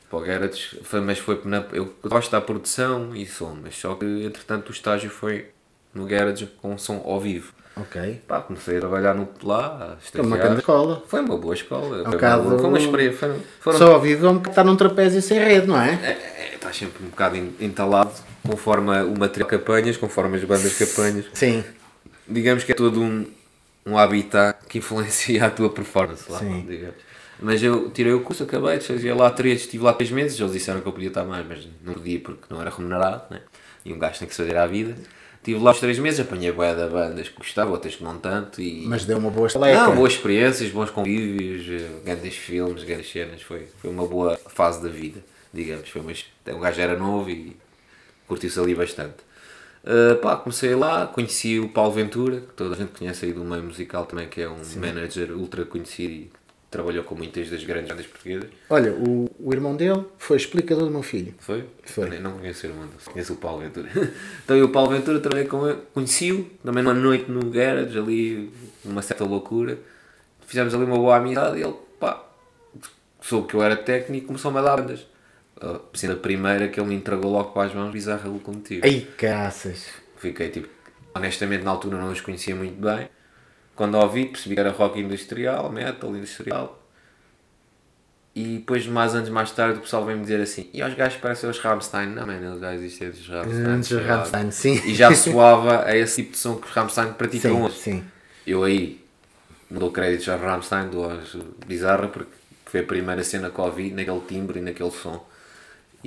Para 0.10 0.20
o 0.20 0.84
foi, 0.84 1.02
mas 1.02 1.20
foi, 1.20 1.42
na, 1.46 1.66
eu 1.74 1.96
gosto 2.04 2.32
da 2.32 2.42
produção 2.42 3.16
e 3.16 3.26
som, 3.26 3.58
mas 3.62 3.76
só 3.76 3.96
que 3.96 4.06
entretanto 4.06 4.70
o 4.70 4.72
estágio 4.72 5.10
foi 5.10 5.52
no 5.96 6.06
Garage 6.06 6.46
com 6.62 6.78
som 6.78 7.02
ao 7.06 7.20
vivo. 7.20 7.54
Ok. 7.78 8.22
Pá, 8.28 8.40
comecei 8.42 8.78
a 8.78 8.80
trabalhar 8.80 9.14
no, 9.16 9.28
lá, 9.44 9.98
a 9.98 10.18
É 10.18 10.22
uma 10.22 10.38
grande 10.38 10.60
escola. 10.60 11.04
Foi 11.08 11.20
uma 11.22 11.38
boa 11.38 11.54
escola, 11.54 12.04
foi, 12.04 12.12
bocado- 12.14 12.44
uma, 12.48 12.60
foi 12.60 12.68
uma 12.70 12.78
experiência. 12.78 13.18
Foram, 13.18 13.40
foram 13.60 13.78
Só 13.78 13.94
ao 13.96 14.02
vivo 14.02 14.26
é 14.26 14.30
um 14.30 14.34
bocado 14.36 14.50
estar 14.52 14.64
num 14.64 14.76
trapézio 14.78 15.22
sem 15.22 15.40
rede, 15.40 15.68
não 15.68 15.82
é? 15.82 15.90
é, 16.04 16.10
é, 16.12 16.56
estás 16.56 16.76
sempre 16.78 17.04
um 17.06 17.10
bocado 17.10 17.36
en- 17.36 17.54
entalado 17.60 18.12
conforme 18.48 18.92
o 19.04 19.18
material 19.18 19.50
que 19.50 19.56
apanhas, 19.56 19.98
conforme 19.98 20.38
as 20.38 20.44
bandas 20.46 20.74
que 20.78 20.84
apanhas. 20.86 21.26
Sim. 21.34 21.64
Digamos 22.28 22.64
que 22.64 22.72
é 22.72 22.76
todo 22.76 23.02
um, 23.02 23.26
um 23.86 23.98
habitat 23.98 24.58
que 24.70 24.78
influencia 24.78 25.46
a 25.46 25.50
tua 25.50 25.70
performance 25.70 26.32
lá, 26.32 26.40
Sim. 26.40 26.66
digamos. 26.68 26.96
Mas 27.42 27.62
eu 27.62 27.90
tirei 27.90 28.14
o 28.14 28.22
curso, 28.22 28.44
acabei, 28.44 28.80
fazia 28.80 29.14
lá 29.14 29.30
três, 29.30 29.62
estive 29.62 29.84
lá 29.84 29.92
três 29.92 30.10
meses, 30.12 30.40
eles 30.40 30.54
disseram 30.54 30.80
que 30.80 30.88
eu 30.88 30.94
podia 30.94 31.10
estar 31.10 31.26
mais, 31.26 31.46
mas 31.46 31.68
não 31.84 31.94
podia 31.94 32.20
porque 32.22 32.44
não 32.50 32.62
era 32.62 32.70
remunerado, 32.70 33.24
né? 33.30 33.42
e 33.84 33.92
um 33.92 34.00
gajo 34.00 34.18
tem 34.20 34.28
que 34.30 34.34
se 34.34 34.42
fazer 34.42 34.56
à 34.58 34.66
vida. 34.66 34.96
Estive 35.46 35.64
lá 35.64 35.70
os 35.70 35.80
três 35.80 36.00
meses, 36.00 36.22
apanhei 36.22 36.52
bué 36.52 36.74
de 36.74 36.88
bandas 36.90 37.30
que 37.30 37.38
gostava, 37.38 37.70
outras 37.70 37.96
que 37.96 38.04
não 38.04 38.18
tanto, 38.18 38.60
e 38.60 38.84
Mas 38.88 39.06
deu 39.06 39.20
uma 39.20 39.30
boa 39.30 39.46
estaleca. 39.46 39.84
não, 39.84 39.96
boas 39.96 40.14
experiências, 40.14 40.72
bons 40.72 40.90
convívios, 40.90 41.68
eh, 41.70 41.88
grandes 42.04 42.36
filmes, 42.36 42.84
grandes 42.84 43.12
cenas. 43.12 43.44
Foi, 43.44 43.68
foi 43.80 43.92
uma 43.92 44.08
boa 44.08 44.40
fase 44.48 44.82
da 44.82 44.90
vida, 44.90 45.24
digamos. 45.54 45.88
Foi 45.88 46.02
uma, 46.02 46.12
o 46.58 46.60
gajo 46.60 46.82
era 46.82 46.98
novo 46.98 47.30
e 47.30 47.56
curtiu-se 48.28 48.60
ali 48.60 48.74
bastante. 48.74 49.18
Uh, 49.84 50.16
pá, 50.16 50.36
comecei 50.36 50.74
lá, 50.74 51.06
conheci 51.06 51.60
o 51.60 51.70
Paulo 51.70 51.92
Ventura, 51.92 52.38
que 52.38 52.54
toda 52.56 52.74
a 52.74 52.78
gente 52.80 52.98
conhece 52.98 53.26
aí 53.26 53.32
do 53.32 53.44
meio 53.44 53.62
musical 53.62 54.08
também, 54.08 54.28
que 54.28 54.42
é 54.42 54.50
um 54.50 54.58
manager 54.78 55.32
ultra 55.38 55.64
conhecido 55.64 56.12
e 56.12 56.32
trabalhou 56.70 57.04
com 57.04 57.16
muitas 57.16 57.50
das 57.50 57.64
grandes 57.64 57.90
bandas 57.90 58.06
portuguesas. 58.06 58.50
Olha, 58.70 58.92
o, 58.94 59.30
o 59.40 59.54
irmão 59.54 59.76
dele 59.76 60.06
foi 60.18 60.38
explicador 60.38 60.86
do 60.86 60.92
meu 60.92 61.04
filho. 61.04 61.34
Foi? 61.40 61.66
Foi. 61.84 62.18
Eu 62.18 62.22
não 62.22 62.38
conheço 62.38 62.66
o 62.66 62.70
irmão 62.70 62.86
dele, 62.86 63.00
conheço 63.06 63.34
o 63.34 63.38
Paulo 63.38 63.62
Ventura. 63.62 63.90
então 64.44 64.56
eu, 64.58 64.66
o 64.66 64.70
Paulo 64.70 64.92
Ventura, 64.92 65.20
trabalhei 65.20 65.48
com 65.48 65.68
ele, 65.68 65.80
conheci-o, 65.94 66.44
também 66.64 66.84
numa 66.84 66.94
noite 66.94 67.32
no 67.32 67.50
garage, 67.50 67.98
ali, 67.98 68.52
uma 68.84 69.02
certa 69.02 69.24
loucura. 69.24 69.78
Fizemos 70.46 70.74
ali 70.74 70.84
uma 70.84 70.98
boa 70.98 71.16
amizade 71.18 71.60
e 71.60 71.64
ele, 71.64 71.76
pá, 72.00 72.24
soube 73.22 73.48
que 73.48 73.56
eu 73.56 73.64
era 73.64 73.76
técnico 73.76 74.26
e 74.26 74.28
começou-me 74.28 74.60
a 74.60 74.62
dar 74.62 74.78
bandas. 74.78 75.08
Uh, 75.58 75.80
sendo 75.94 76.14
a 76.14 76.18
primeira 76.18 76.68
que 76.68 76.80
ele 76.80 76.90
me 76.90 76.96
entregou 76.96 77.32
logo 77.32 77.52
para 77.52 77.68
as 77.68 77.74
mãos, 77.74 77.92
bizarra 77.92 78.28
locomotiva. 78.28 78.86
Ei, 78.86 79.08
caças. 79.18 79.88
Fiquei 80.18 80.50
tipo, 80.50 80.68
honestamente 81.16 81.64
na 81.64 81.72
altura 81.72 81.98
não 81.98 82.12
os 82.12 82.20
conhecia 82.20 82.56
muito 82.56 82.80
bem. 82.80 83.08
Quando 83.76 83.96
ouvi 83.96 84.26
percebi 84.26 84.56
que 84.56 84.62
era 84.62 84.72
rock 84.72 85.00
industrial, 85.00 85.72
metal 85.72 86.16
industrial. 86.16 86.82
E 88.34 88.58
depois, 88.58 88.86
mais 88.86 89.16
anos 89.16 89.30
mais 89.30 89.52
tarde, 89.52 89.80
o 89.80 89.82
pessoal 89.82 90.06
vem-me 90.06 90.22
dizer 90.22 90.42
assim: 90.42 90.70
e 90.74 90.84
os 90.84 90.94
gajos 90.94 91.20
parecem 91.20 91.50
os 91.50 91.60
Rammstein? 91.60 92.08
Não, 92.08 92.28
mano, 92.28 92.46
eles 92.52 92.60
já 92.60 92.74
existem 92.74 93.10
os 93.10 93.28
Rammstein. 93.28 93.66
Antes 93.66 93.90
do 93.90 94.00
Rammstein, 94.00 94.52
sim. 94.52 94.82
E 94.86 94.94
já 94.94 95.14
soava 95.16 95.86
a 95.86 95.96
esse 95.96 96.18
tipo 96.22 96.32
de 96.34 96.38
som 96.38 96.56
que 96.56 96.68
os 96.68 96.74
Rammstein 96.74 97.14
praticam 97.14 97.52
Sim, 97.56 97.62
hoje. 97.64 97.78
sim. 97.78 98.04
Eu 98.46 98.64
aí 98.64 99.02
não 99.70 99.80
dou 99.80 99.92
créditos 99.92 100.28
aos 100.28 100.42
Rammstein, 100.42 100.90
dou 100.90 101.10
aos 101.10 101.36
Bizarra, 101.66 102.08
porque 102.10 102.32
foi 102.66 102.82
a 102.82 102.84
primeira 102.84 103.24
cena 103.24 103.50
que 103.50 103.60
ouvi 103.62 103.92
naquele 103.92 104.22
timbre 104.22 104.60
e 104.60 104.62
naquele 104.62 104.92
som. 104.92 105.26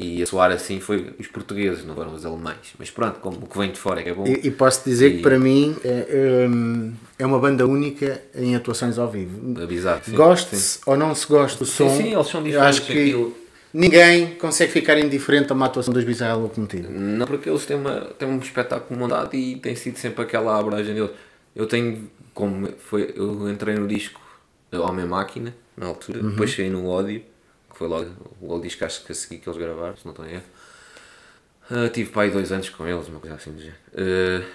E 0.01 0.23
a 0.23 0.27
soar 0.27 0.53
assim 0.53 0.79
foi 0.79 1.13
os 1.19 1.27
portugueses, 1.27 1.85
não 1.85 1.93
foram 1.93 2.15
os 2.15 2.25
alemães. 2.25 2.73
Mas 2.79 2.89
pronto, 2.89 3.19
como 3.19 3.39
o 3.39 3.47
que 3.49 3.59
vem 3.59 3.73
de 3.73 3.81
fora 3.81 3.99
é 3.99 4.05
que 4.05 4.11
é 4.11 4.15
bom. 4.15 4.25
E, 4.29 4.47
e 4.47 4.51
posso 4.53 4.85
dizer 4.89 5.11
que 5.11 5.17
E- 5.19 5.23
para 5.23 5.39
mim 5.41 5.75
é, 5.85 6.47
hum, 6.49 6.93
é 7.19 7.27
uma 7.27 7.39
banda 7.41 7.67
única 7.67 8.23
em 8.33 8.55
atuações 8.55 8.97
ao 8.97 9.11
vivo. 9.11 9.61
A 9.61 9.67
Bizarra, 9.67 10.01
sim, 10.05 10.13
sim. 10.13 10.17
Goste-se 10.17 10.79
ou 10.87 10.97
não 10.97 11.13
se 11.17 11.27
goste 11.27 11.59
do 11.59 11.67
som, 11.67 11.89
sim, 11.97 12.15
eles 12.15 12.29
são 12.29 12.47
eu 12.47 12.63
acho 12.63 12.81
diferentes, 12.81 12.81
que 12.81 12.93
aquilo- 12.93 13.37
ninguém 13.75 14.35
consegue 14.37 14.71
ficar 14.73 14.97
indiferente 14.99 15.51
a 15.51 15.55
uma 15.57 15.67
atuação 15.67 15.93
dos 15.93 16.05
Bizarra 16.05 16.37
Locomotiva. 16.37 16.89
Não, 16.89 17.27
porque 17.27 17.51
eles 17.51 17.67
têm, 17.67 17.77
uma, 17.77 18.01
têm 18.17 18.29
um 18.29 18.39
espetáculo 18.39 19.01
montado 19.01 19.35
e 19.35 19.57
tem 19.57 19.75
sido 19.75 19.99
sempre 19.99 20.23
aquela 20.23 20.57
abragem 20.61 20.95
deles. 20.95 21.11
Eu 21.57 21.67
tenho, 21.67 22.09
como 22.33 22.69
foi, 22.79 23.13
eu 23.17 23.51
entrei 23.51 23.75
no 23.75 23.89
disco 23.89 24.21
Homem 24.73 25.07
Máquina, 25.07 25.53
na 25.77 25.87
altura, 25.87 26.21
Uhum. 26.23 26.31
depois 26.31 26.55
saí 26.55 26.71
no 26.71 26.87
Ódio, 26.87 27.23
que 27.79 27.85
foi 27.85 27.87
logo 27.87 28.11
o 28.41 28.61
disco 28.61 28.85
acho 28.85 29.05
que 29.05 29.13
a 29.13 29.15
seguir 29.15 29.39
que 29.39 29.49
eles 29.49 29.59
gravaram, 29.59 29.97
se 29.97 30.05
não 30.05 30.11
estou 30.11 30.27
em 30.27 30.35
erro. 30.35 30.45
Ah, 31.71 31.89
tive 31.89 32.11
pá, 32.11 32.23
aí 32.23 32.31
dois 32.31 32.51
anos 32.51 32.69
com 32.71 32.87
eles, 32.87 33.09
uma 33.09 33.21
coisa 33.21 33.37
assim 33.37 33.53
do 33.53 33.61
género. 33.61 33.79
Ah, 33.95 34.47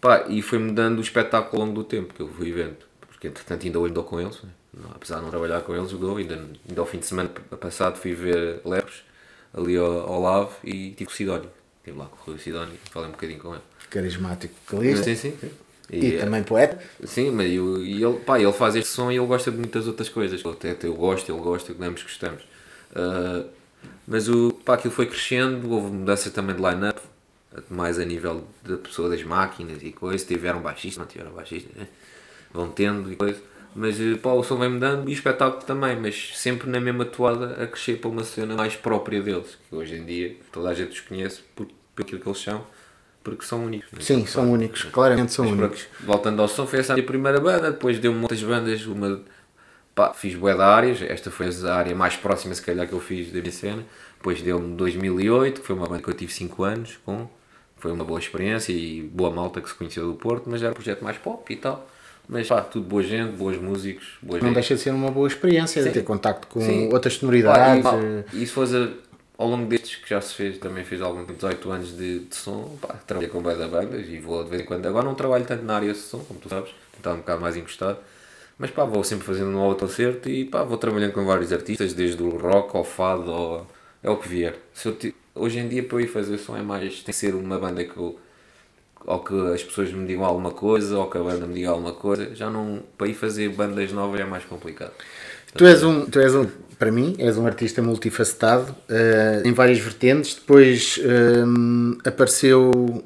pá, 0.00 0.24
e 0.28 0.40
foi-me 0.42 0.70
dando 0.70 0.98
o 0.98 1.00
espetáculo 1.00 1.60
ao 1.60 1.66
longo 1.66 1.82
do 1.82 1.84
tempo 1.84 2.14
que 2.14 2.20
eu 2.20 2.28
fui 2.28 2.52
vendo, 2.52 2.76
porque 3.08 3.26
entretanto 3.26 3.66
ainda 3.66 3.78
hoje 3.80 3.92
dou 3.92 4.04
com 4.04 4.20
eles, 4.20 4.40
né? 4.42 4.50
Apesar 4.94 5.16
de 5.16 5.22
não 5.22 5.30
trabalhar 5.30 5.62
com 5.62 5.74
eles, 5.74 5.90
eu 5.90 5.98
dou, 5.98 6.16
ainda, 6.18 6.34
ainda 6.68 6.80
ao 6.80 6.86
fim 6.86 6.98
de 6.98 7.06
semana 7.06 7.30
passado 7.30 7.96
fui 7.96 8.14
ver 8.14 8.60
Lepres, 8.64 9.02
ali 9.52 9.76
ao, 9.76 10.00
ao 10.00 10.20
Lave, 10.20 10.52
e 10.62 10.90
tive 10.90 11.06
com 11.06 11.12
o 11.12 11.16
Sidónio. 11.16 11.50
Estive 11.78 11.98
lá 11.98 12.06
com 12.06 12.16
o 12.16 12.32
Rui 12.32 12.38
Sidónio 12.38 12.74
e 12.74 12.90
falei 12.90 13.08
um 13.08 13.12
bocadinho 13.12 13.40
com 13.40 13.54
ele. 13.54 13.62
Carismático 13.88 14.54
vocalista 14.66 15.04
Sim, 15.04 15.16
sim, 15.16 15.36
sim. 15.40 15.50
E, 15.90 16.12
também 16.12 16.42
poeta. 16.42 16.78
Sim, 17.04 17.30
mas 17.30 17.52
eu, 17.52 17.84
e 17.84 18.02
ele, 18.02 18.18
pá, 18.20 18.40
ele 18.40 18.52
faz 18.52 18.74
este 18.76 18.90
som 18.90 19.10
e 19.10 19.16
ele 19.16 19.26
gosta 19.26 19.50
de 19.50 19.58
muitas 19.58 19.86
outras 19.86 20.08
coisas. 20.08 20.42
Até, 20.44 20.76
eu 20.82 20.94
gosto, 20.94 21.30
ele 21.30 21.40
gosta, 21.40 21.74
ambos 21.80 22.02
gostamos. 22.02 22.42
Ah, 22.94 23.44
mas 24.06 24.28
o, 24.28 24.52
pá, 24.64 24.74
aquilo 24.74 24.92
foi 24.92 25.06
crescendo, 25.06 25.70
houve 25.70 25.90
mudança 25.92 26.30
também 26.30 26.54
de 26.56 26.62
line-up, 26.62 27.00
mais 27.70 27.98
a 27.98 28.04
nível 28.04 28.44
da 28.62 28.76
pessoa 28.76 29.08
das 29.08 29.22
máquinas 29.22 29.82
e 29.82 29.92
coisas. 29.92 30.26
Tiveram 30.26 30.60
baixista, 30.60 31.00
não 31.00 31.06
tiveram 31.06 31.32
baixista, 31.32 31.70
né? 31.76 31.86
vão 32.52 32.70
tendo 32.70 33.12
e 33.12 33.16
coisa. 33.16 33.40
Mas 33.74 34.00
eh, 34.00 34.16
pá, 34.16 34.30
o 34.32 34.42
som 34.42 34.56
vem 34.56 34.70
mudando 34.70 35.08
e 35.08 35.12
o 35.12 35.14
espetáculo 35.14 35.62
também, 35.64 35.96
mas 36.00 36.32
sempre 36.34 36.68
na 36.70 36.80
mesma 36.80 37.04
toada 37.04 37.62
a 37.62 37.66
crescer 37.66 37.98
para 37.98 38.08
uma 38.08 38.24
cena 38.24 38.54
mais 38.54 38.74
própria 38.74 39.20
deles. 39.20 39.58
Que 39.68 39.76
hoje 39.76 39.96
em 39.96 40.04
dia 40.04 40.36
toda 40.50 40.70
a 40.70 40.74
gente 40.74 40.92
os 40.92 41.00
conhece 41.00 41.42
por, 41.54 41.66
por 41.94 42.02
aquilo 42.02 42.20
que 42.20 42.28
eles 42.28 42.40
são, 42.40 42.66
porque 43.30 43.44
são 43.44 43.64
únicos. 43.64 43.90
né? 43.92 43.98
Sim, 44.00 44.24
são 44.26 44.50
únicos, 44.52 44.84
claramente 44.84 45.32
são 45.32 45.44
Mas 45.44 45.54
únicos. 45.58 45.82
pronto, 45.82 46.06
voltando 46.06 46.42
ao 46.42 46.48
som, 46.48 46.66
foi 46.66 46.78
essa 46.80 46.92
a 46.92 46.96
minha 46.96 47.06
primeira 47.06 47.40
banda, 47.40 47.70
depois 47.72 47.98
deu-me 47.98 48.18
muitas 48.18 48.42
bandas, 48.42 48.86
uma 48.86 49.20
pá, 49.94 50.12
fiz 50.14 50.34
bué 50.34 50.54
de 50.54 50.60
áreas, 50.62 51.02
esta 51.02 51.30
foi 51.30 51.48
a 51.48 51.74
área 51.74 51.94
mais 51.94 52.16
próxima 52.16 52.54
se 52.54 52.62
calhar 52.62 52.86
que 52.86 52.92
eu 52.92 53.00
fiz 53.00 53.32
da 53.32 53.40
minha 53.40 53.52
cena, 53.52 53.82
Depois 54.18 54.40
deu-me 54.42 54.74
2008, 54.76 55.60
que 55.60 55.66
foi 55.66 55.76
uma 55.76 55.86
banda 55.86 56.02
que 56.02 56.08
eu 56.10 56.14
tive 56.14 56.32
5 56.32 56.64
anos 56.64 56.98
com. 57.04 57.28
Foi 57.78 57.92
uma 57.92 58.04
boa 58.04 58.18
experiência 58.18 58.72
e 58.72 59.02
boa 59.02 59.30
malta 59.30 59.60
que 59.60 59.68
se 59.68 59.74
conheceu 59.74 60.06
do 60.08 60.14
Porto, 60.14 60.48
mas 60.48 60.62
era 60.62 60.72
um 60.72 60.74
projeto 60.74 61.04
mais 61.04 61.18
pop 61.18 61.52
e 61.52 61.56
tal. 61.56 61.86
Mas 62.28 62.48
pá, 62.48 62.60
tudo 62.62 62.86
boa 62.88 63.02
gente, 63.02 63.36
bons 63.36 63.56
músicos, 63.58 64.04
boas 64.20 64.40
Não 64.42 64.48
gente. 64.48 64.54
deixa 64.56 64.74
de 64.74 64.80
ser 64.80 64.90
uma 64.90 65.10
boa 65.12 65.28
experiência 65.28 65.80
de 65.82 65.88
Sim. 65.88 65.94
ter 65.94 66.02
contacto 66.02 66.46
com 66.48 66.60
Sim. 66.60 66.88
outras 66.92 67.14
Pá, 67.14 67.20
sonoridades. 67.20 67.80
e, 67.80 67.82
pá, 67.82 67.94
eh, 67.96 68.24
e 68.32 68.46
se 68.46 68.52
fosse 68.52 68.90
ao 69.38 69.48
longo 69.48 69.66
destes 69.66 69.96
que 69.96 70.08
já 70.10 70.20
se 70.20 70.34
fez, 70.34 70.58
também 70.58 70.84
fiz 70.84 71.00
algum 71.00 71.24
18 71.24 71.70
anos 71.70 71.96
de, 71.96 72.20
de 72.20 72.34
som, 72.36 72.76
pá, 72.80 72.94
trabalhei 73.06 73.30
com 73.30 73.42
banda 73.42 73.68
bandas 73.68 74.08
e 74.08 74.18
vou 74.18 74.42
de 74.44 74.50
vez 74.50 74.62
em 74.62 74.64
quando. 74.64 74.86
Agora 74.86 75.04
não 75.04 75.14
trabalho 75.14 75.44
tanto 75.44 75.64
na 75.64 75.76
área 75.76 75.92
de 75.92 75.98
som, 75.98 76.20
como 76.20 76.40
tu 76.40 76.48
sabes, 76.48 76.70
está 76.96 77.12
um 77.12 77.18
bocado 77.18 77.40
mais 77.42 77.56
encostado. 77.56 77.98
Mas 78.58 78.70
pá, 78.70 78.84
vou 78.84 79.04
sempre 79.04 79.26
fazendo 79.26 79.50
um 79.50 79.60
autoconcerto 79.60 80.28
e 80.30 80.44
pá, 80.46 80.62
vou 80.64 80.78
trabalhando 80.78 81.12
com 81.12 81.24
vários 81.26 81.52
artistas, 81.52 81.92
desde 81.92 82.22
o 82.22 82.30
rock 82.38 82.76
ao 82.76 82.84
fado, 82.84 83.30
ao, 83.30 83.66
é 84.02 84.10
o 84.10 84.16
que 84.16 84.28
vier. 84.28 84.56
Ti- 84.98 85.14
hoje 85.34 85.58
em 85.58 85.68
dia 85.68 85.82
para 85.82 85.96
eu 85.98 86.00
ir 86.02 86.08
fazer 86.08 86.38
som 86.38 86.56
é 86.56 86.62
mais, 86.62 86.94
tem 86.96 87.04
que 87.06 87.12
ser 87.12 87.34
uma 87.34 87.58
banda 87.58 87.84
que 87.84 87.96
eu, 87.96 88.18
ou 89.06 89.20
que 89.20 89.34
as 89.54 89.62
pessoas 89.62 89.92
me 89.92 90.06
digam 90.06 90.24
alguma 90.24 90.50
coisa, 90.50 90.98
ou 90.98 91.08
que 91.08 91.18
a 91.18 91.22
banda 91.22 91.46
me 91.46 91.54
diga 91.54 91.70
alguma 91.70 91.92
coisa. 91.92 92.34
Já 92.34 92.50
não, 92.50 92.82
para 92.98 93.08
ir 93.08 93.14
fazer 93.14 93.48
bandas 93.50 93.92
novas 93.92 94.20
é 94.20 94.24
mais 94.24 94.44
complicado. 94.44 94.92
Tu 95.56 95.66
és 95.66 95.82
um, 95.82 96.06
tu 96.06 96.20
és 96.20 96.34
um, 96.34 96.46
para 96.78 96.90
mim, 96.92 97.14
és 97.18 97.36
um 97.38 97.46
artista 97.46 97.80
multifacetado, 97.82 98.74
eh, 98.88 99.42
em 99.44 99.52
várias 99.52 99.78
vertentes. 99.78 100.34
Depois 100.34 101.00
hum, 101.46 101.96
apareceu 102.04 103.04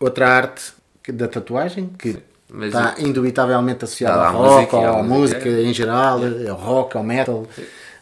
outra 0.00 0.28
arte 0.28 0.72
que- 1.02 1.12
da 1.12 1.28
tatuagem, 1.28 1.90
que 1.98 2.16
mas 2.50 2.68
está 2.68 2.94
indubitavelmente 2.98 3.84
associada 3.84 4.22
Ah, 4.22 4.28
ao 4.28 4.36
rock, 4.42 4.74
música, 4.74 4.88
à 4.88 5.02
música, 5.02 5.48
em 5.48 5.74
geral, 5.74 6.20
ao 6.50 6.56
rock, 6.56 6.96
ao 6.96 7.02
metal. 7.04 7.46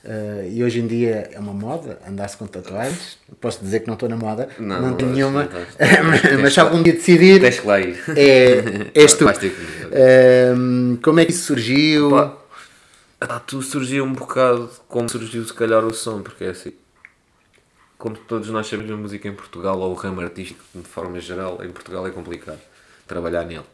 Eh, 0.09 0.51
e 0.53 0.63
hoje 0.63 0.79
em 0.79 0.87
dia 0.87 1.29
é 1.33 1.39
uma 1.41 1.53
moda 1.53 1.99
andar-se 2.09 2.37
com 2.37 2.47
tatuagens. 2.47 3.19
Posso 3.41 3.59
dizer 3.61 3.81
que 3.81 3.89
não 3.89 3.95
estou 3.95 4.09
na 4.09 4.17
moda, 4.17 4.49
não, 4.57 4.81
Não, 4.81 4.95
tenho 4.95 5.11
nenhuma, 5.11 5.49
não 5.53 6.39
mas 6.43 6.55
se 6.55 6.61
algum 6.61 6.81
dia 6.81 6.93
decidir, 6.93 7.41
é, 8.15 8.63
és 8.95 9.15
tu. 9.15 9.25
Hum, 10.57 10.97
como 11.03 11.19
é 11.19 11.25
que 11.25 11.33
isso 11.33 11.43
surgiu? 11.45 12.11
Tu 13.47 13.61
surgiu 13.63 14.05
um 14.05 14.13
bocado 14.15 14.71
como 14.89 15.07
surgiu 15.09 15.45
se 15.45 15.53
calhar 15.53 15.85
o 15.85 15.93
som, 15.93 16.23
porque 16.23 16.45
é 16.45 16.49
assim. 16.51 16.73
Como 17.99 18.17
todos 18.17 18.49
nós 18.49 18.67
sabemos, 18.67 18.91
a 18.93 18.97
música 18.97 19.29
em 19.29 19.35
Portugal, 19.35 19.79
ou 19.79 19.91
o 19.91 19.95
ramo 19.95 20.21
artístico 20.23 20.63
de 20.75 20.83
forma 20.89 21.21
geral, 21.21 21.63
em 21.63 21.71
Portugal 21.71 22.07
é 22.07 22.11
complicado 22.11 22.61
trabalhar 23.07 23.45
nele. 23.45 23.65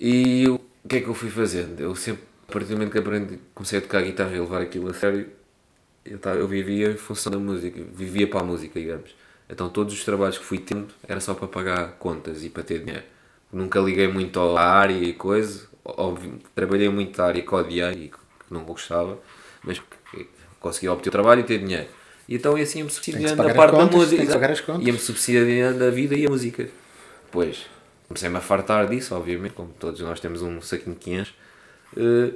E 0.00 0.46
o 0.48 0.60
que 0.88 0.96
é 0.96 1.00
que 1.00 1.08
eu 1.08 1.14
fui 1.14 1.30
fazendo? 1.30 1.80
Eu 1.80 1.94
sempre, 1.96 2.22
a 2.48 2.52
partir 2.52 2.68
do 2.68 2.74
momento 2.74 2.92
que 2.92 2.98
aprendi, 2.98 3.38
comecei 3.54 3.78
a 3.78 3.82
tocar 3.82 4.02
guitarra 4.02 4.34
e 4.34 4.40
levar 4.40 4.62
aquilo 4.62 4.88
a 4.90 4.94
sério, 4.94 5.28
eu, 6.04 6.18
tava- 6.18 6.38
eu 6.38 6.48
vivia 6.48 6.92
em 6.92 6.96
função 6.96 7.32
da 7.32 7.38
música, 7.38 7.82
vivia 7.94 8.28
para 8.28 8.40
a 8.40 8.44
música, 8.44 8.78
digamos. 8.80 9.10
Então 9.50 9.68
todos 9.70 9.94
os 9.94 10.04
trabalhos 10.04 10.38
que 10.38 10.44
fui 10.44 10.58
tendo 10.58 10.88
era 11.08 11.20
só 11.20 11.34
para 11.34 11.48
pagar 11.48 11.92
contas 11.98 12.44
e 12.44 12.50
para 12.50 12.62
ter 12.64 12.80
dinheiro. 12.84 13.04
Nunca 13.52 13.80
liguei 13.80 14.08
muito 14.08 14.40
à 14.40 14.62
área 14.62 14.94
e 14.94 15.12
coisa, 15.14 15.68
trabalhei 16.54 16.88
muito 16.88 17.16
na 17.18 17.24
área 17.26 17.42
que 17.42 17.54
odiei 17.54 17.92
e 18.06 18.12
que 18.48 18.54
não 18.54 18.64
gostava, 18.64 19.18
mas 19.62 19.78
que 19.78 20.28
consegui 20.58 20.88
obter 20.88 21.08
o 21.08 21.12
trabalho 21.12 21.40
e 21.40 21.44
ter 21.44 21.58
dinheiro. 21.58 21.88
E 22.28 22.34
então 22.34 22.56
assim 22.56 22.78
ia-me 22.78 22.90
subsidiando 22.90 23.40
a 23.42 23.54
parte 23.54 23.72
da 23.72 23.78
contas, 23.78 24.12
música. 24.12 24.52
as 24.52 24.60
contas. 24.60 24.86
Ia-me 24.86 24.98
subsidiando 24.98 25.84
a 25.84 25.90
vida 25.90 26.14
e 26.14 26.26
a 26.26 26.28
música. 26.28 26.68
Depois 27.24 27.66
comecei-me 28.08 28.36
a 28.36 28.40
fartar 28.40 28.88
disso, 28.88 29.14
obviamente, 29.14 29.52
como 29.52 29.68
todos 29.78 30.00
nós 30.00 30.18
temos 30.18 30.42
um 30.42 30.60
saquinho 30.60 30.94
de 30.94 31.00
500. 31.00 31.34
Eh, 31.96 32.32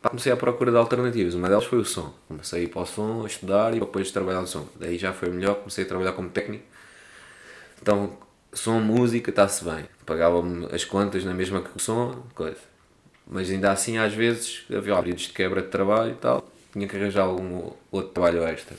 pá, 0.00 0.08
comecei 0.08 0.32
à 0.32 0.36
procura 0.36 0.70
de 0.70 0.76
alternativas. 0.76 1.34
Uma 1.34 1.48
delas 1.48 1.64
foi 1.64 1.78
o 1.78 1.84
som. 1.84 2.12
Comecei 2.26 2.60
a 2.60 2.62
ir 2.64 2.68
para 2.68 2.82
o 2.82 2.86
som, 2.86 3.22
a 3.22 3.26
estudar 3.26 3.74
e 3.74 3.80
depois 3.80 4.10
trabalhar 4.10 4.40
no 4.40 4.46
som. 4.46 4.66
Daí 4.76 4.98
já 4.98 5.12
foi 5.12 5.30
melhor, 5.30 5.56
comecei 5.56 5.84
a 5.84 5.86
trabalhar 5.86 6.12
como 6.12 6.30
técnico. 6.30 6.64
Então, 7.80 8.16
som, 8.52 8.80
música, 8.80 9.30
está-se 9.30 9.64
bem. 9.64 9.84
Pagava-me 10.06 10.66
as 10.72 10.84
contas 10.84 11.24
na 11.24 11.34
mesma 11.34 11.62
que 11.62 11.76
o 11.76 11.80
som, 11.80 12.22
coisa. 12.34 12.71
Mas 13.26 13.50
ainda 13.50 13.72
assim, 13.72 13.98
às 13.98 14.12
vezes, 14.12 14.64
havia 14.68 14.96
períodos 14.96 15.24
de 15.24 15.32
quebra 15.32 15.62
de 15.62 15.68
trabalho 15.68 16.12
e 16.12 16.16
tal. 16.16 16.48
Tinha 16.72 16.88
que 16.88 16.96
arranjar 16.96 17.22
algum 17.22 17.70
outro 17.90 18.12
trabalho 18.12 18.44
extra. 18.44 18.76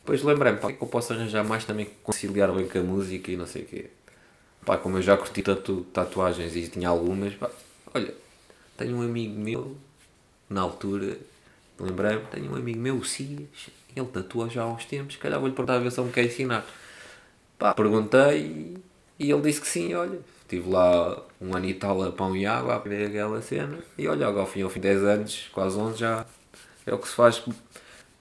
Depois 0.00 0.22
lembrei-me, 0.22 0.58
pá, 0.58 0.70
é 0.70 0.72
que 0.72 0.82
eu 0.82 0.88
posso 0.88 1.12
arranjar 1.12 1.44
mais 1.44 1.64
também 1.64 1.88
conciliar 2.02 2.52
bem 2.52 2.66
com 2.66 2.78
a 2.78 2.82
música 2.82 3.30
e 3.30 3.36
não 3.36 3.46
sei 3.46 3.62
o 3.62 3.66
quê. 3.66 3.86
Pá, 4.64 4.76
como 4.76 4.98
eu 4.98 5.02
já 5.02 5.16
curti 5.16 5.42
tatu 5.42 5.86
tatuagens 5.92 6.54
e 6.56 6.68
tinha 6.68 6.88
algumas, 6.88 7.34
pá, 7.34 7.50
olha, 7.94 8.12
tenho 8.76 8.96
um 8.96 9.02
amigo 9.02 9.38
meu, 9.38 9.76
na 10.48 10.60
altura, 10.60 11.16
lembrei-me, 11.78 12.22
tenho 12.26 12.52
um 12.52 12.56
amigo 12.56 12.80
meu, 12.80 12.96
o 12.96 13.04
Cias, 13.04 13.68
ele 13.94 14.06
tatua 14.06 14.48
já 14.48 14.62
há 14.62 14.66
uns 14.66 14.84
tempos, 14.84 15.14
se 15.14 15.20
calhar 15.20 15.38
vou-lhe 15.38 15.54
perguntar 15.54 15.76
a 15.76 15.78
ver 15.78 15.90
se 15.90 16.00
ele 16.00 16.08
me 16.08 16.12
quer 16.12 16.24
ensinar. 16.24 16.66
Pá, 17.58 17.74
perguntei 17.74 18.76
e 19.18 19.30
ele 19.30 19.42
disse 19.42 19.60
que 19.60 19.66
sim, 19.68 19.94
olha, 19.94 20.18
estive 20.42 20.68
lá 20.68 21.18
um 21.40 21.54
ano 21.56 21.66
e 21.66 21.74
tal 21.74 22.02
a 22.02 22.10
pão 22.12 22.36
e 22.36 22.46
água 22.46 22.74
a 22.74 22.76
aprender 22.76 23.06
aquela 23.06 23.40
cena 23.40 23.78
e 23.96 24.06
olha, 24.06 24.26
ao 24.26 24.46
fim, 24.46 24.62
ao 24.62 24.70
fim 24.70 24.80
de 24.80 24.88
10 24.88 25.02
anos, 25.04 25.50
quase 25.52 25.78
11 25.78 25.98
já 25.98 26.26
é 26.86 26.92
o 26.94 26.98
que 26.98 27.08
se 27.08 27.14
faz 27.14 27.42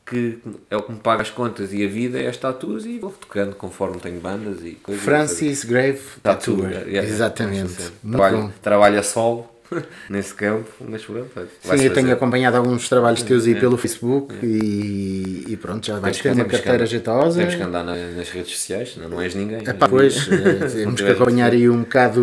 que 0.06 0.40
é 0.70 0.76
o 0.76 0.84
que 0.84 0.92
me 0.92 1.00
paga 1.00 1.22
as 1.22 1.30
contas 1.30 1.72
e 1.72 1.86
a 1.86 1.88
vida 1.88 2.20
é 2.20 2.28
as 2.28 2.36
tatuas 2.36 2.86
e 2.86 3.00
vou 3.00 3.12
tocando 3.12 3.56
conforme 3.56 3.98
tenho 4.00 4.20
bandas 4.20 4.64
e 4.64 4.72
coisas. 4.72 5.04
Francis 5.04 5.64
Grave 5.64 6.02
Tatu, 6.22 6.52
Tattooer. 6.52 6.72
yeah, 6.72 6.90
yeah, 6.90 7.10
Exatamente. 7.10 7.64
essa 7.64 7.82
cena. 7.84 7.92
Muito 8.04 8.18
Trabalha, 8.18 8.54
trabalha 8.62 9.04
solo 9.04 9.50
nesse 10.10 10.34
campo, 10.34 10.70
mas 10.82 11.04
pronto. 11.06 11.30
Sim, 11.62 11.84
eu 11.86 11.94
tenho 11.94 12.12
acompanhado 12.12 12.58
alguns 12.58 12.88
trabalhos 12.90 13.22
teus 13.24 13.46
aí 13.46 13.54
É. 13.56 13.60
pelo 13.60 13.78
Facebook 13.78 14.36
e, 14.44 15.46
e 15.48 15.58
pronto, 15.58 15.86
já 15.86 16.00
vais 16.00 16.18
ter 16.20 16.34
uma 16.34 16.46
carteira 16.46 16.86
jeitosa. 16.86 17.40
Temos 17.40 17.56
que 17.56 17.62
andar 17.64 17.84
na- 17.84 17.96
nas 18.12 18.30
redes 18.30 18.52
sociais, 18.58 18.94
senão 18.94 19.10
não 19.10 19.22
és 19.22 19.34
ninguém. 19.34 19.60
Epá, 19.68 19.88
pois, 19.88 20.28
eh, 20.32 20.68
temos 20.84 21.00
que 21.02 21.08
acompanhar 21.10 21.52
aí 21.52 21.70
um 21.70 21.82
bocado 21.82 22.22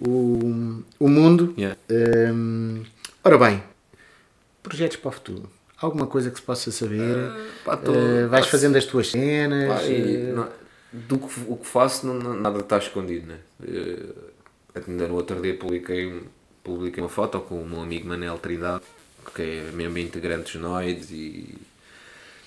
o, 0.00 0.82
o 0.98 1.08
mundo. 1.08 1.54
Yeah. 1.58 1.76
Hum, 2.32 2.82
ora 3.22 3.38
bem, 3.38 3.62
projetos 4.62 4.96
para 4.96 5.08
o 5.08 5.12
futuro. 5.12 5.50
Alguma 5.78 6.06
coisa 6.06 6.30
que 6.30 6.36
se 6.38 6.42
possa 6.42 6.70
saber? 6.72 7.30
pá, 7.64 7.76
tô- 7.76 7.94
Eh, 7.94 8.26
vais 8.28 8.46
pá, 8.46 8.50
fazendo 8.52 8.76
as 8.76 8.84
tuas 8.86 9.10
cenas? 9.10 9.68
Pá, 9.68 9.82
e 9.84 10.16
eh, 10.28 10.32
não- 10.34 10.48
do 10.92 11.18
que, 11.18 11.40
o 11.46 11.56
que 11.56 11.66
faço, 11.66 12.06
não, 12.06 12.14
não- 12.14 12.34
nada 12.40 12.60
está 12.60 12.78
escondido, 12.78 13.26
né? 13.26 13.36
Ainda 14.74 15.06
no 15.08 15.14
outro 15.14 15.40
dia 15.42 15.54
publiquei, 15.54 16.22
publiquei 16.66 17.02
uma 17.02 17.08
foto 17.08 17.38
com 17.40 17.62
o 17.62 17.66
meu 17.68 17.80
amigo 17.80 18.08
Manel 18.08 18.38
Trindade, 18.38 18.82
que 19.34 19.42
é 19.42 19.70
membro 19.72 20.00
integrante 20.00 20.52
dos 20.52 20.60
Noides 20.60 21.10
e, 21.10 21.54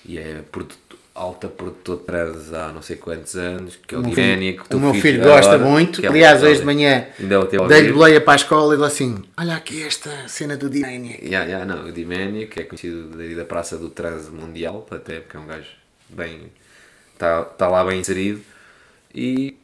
e 0.04 0.18
é 0.18 0.42
produto- 0.52 0.98
alta 1.14 1.48
produtor 1.48 1.98
de 1.98 2.04
trans 2.04 2.52
há 2.54 2.72
não 2.72 2.82
sei 2.82 2.96
quantos 2.96 3.34
anos, 3.34 3.76
que 3.76 3.94
é 3.94 3.98
o, 3.98 4.00
O 4.00 4.76
o 4.76 4.80
meu 4.80 4.94
filho 4.94 5.20
agora, 5.22 5.36
gosta 5.42 5.58
muito. 5.58 6.00
que 6.00 6.06
é 6.06 6.10
Aliás, 6.10 6.42
hoje 6.42 6.60
de 6.60 6.66
manhã 6.66 7.06
a 7.18 7.66
dei-lhe 7.66 7.92
boleia 7.92 8.20
para 8.20 8.32
a 8.34 8.36
escola 8.36 8.74
e 8.74 8.76
ele 8.76 8.84
assim: 8.86 9.22
Olha 9.36 9.56
aqui 9.56 9.82
esta 9.82 10.28
cena 10.28 10.56
do 10.56 10.70
Dimania. 10.70 11.16
Yeah, 11.22 11.44
yeah, 11.46 11.64
não, 11.64 11.88
o 11.88 11.92
que 12.48 12.60
é 12.60 12.64
conhecido 12.64 13.08
da 13.36 13.44
Praça 13.44 13.76
do 13.76 13.90
Trans 13.90 14.28
Mundial, 14.28 14.86
até 14.90 15.20
porque 15.20 15.36
é 15.36 15.40
um 15.40 15.46
gajo 15.46 15.68
bem. 16.08 16.50
está 17.14 17.44
tá 17.44 17.68
lá 17.68 17.84
bem 17.84 18.00
inserido. 18.00 18.40
E 19.14 19.56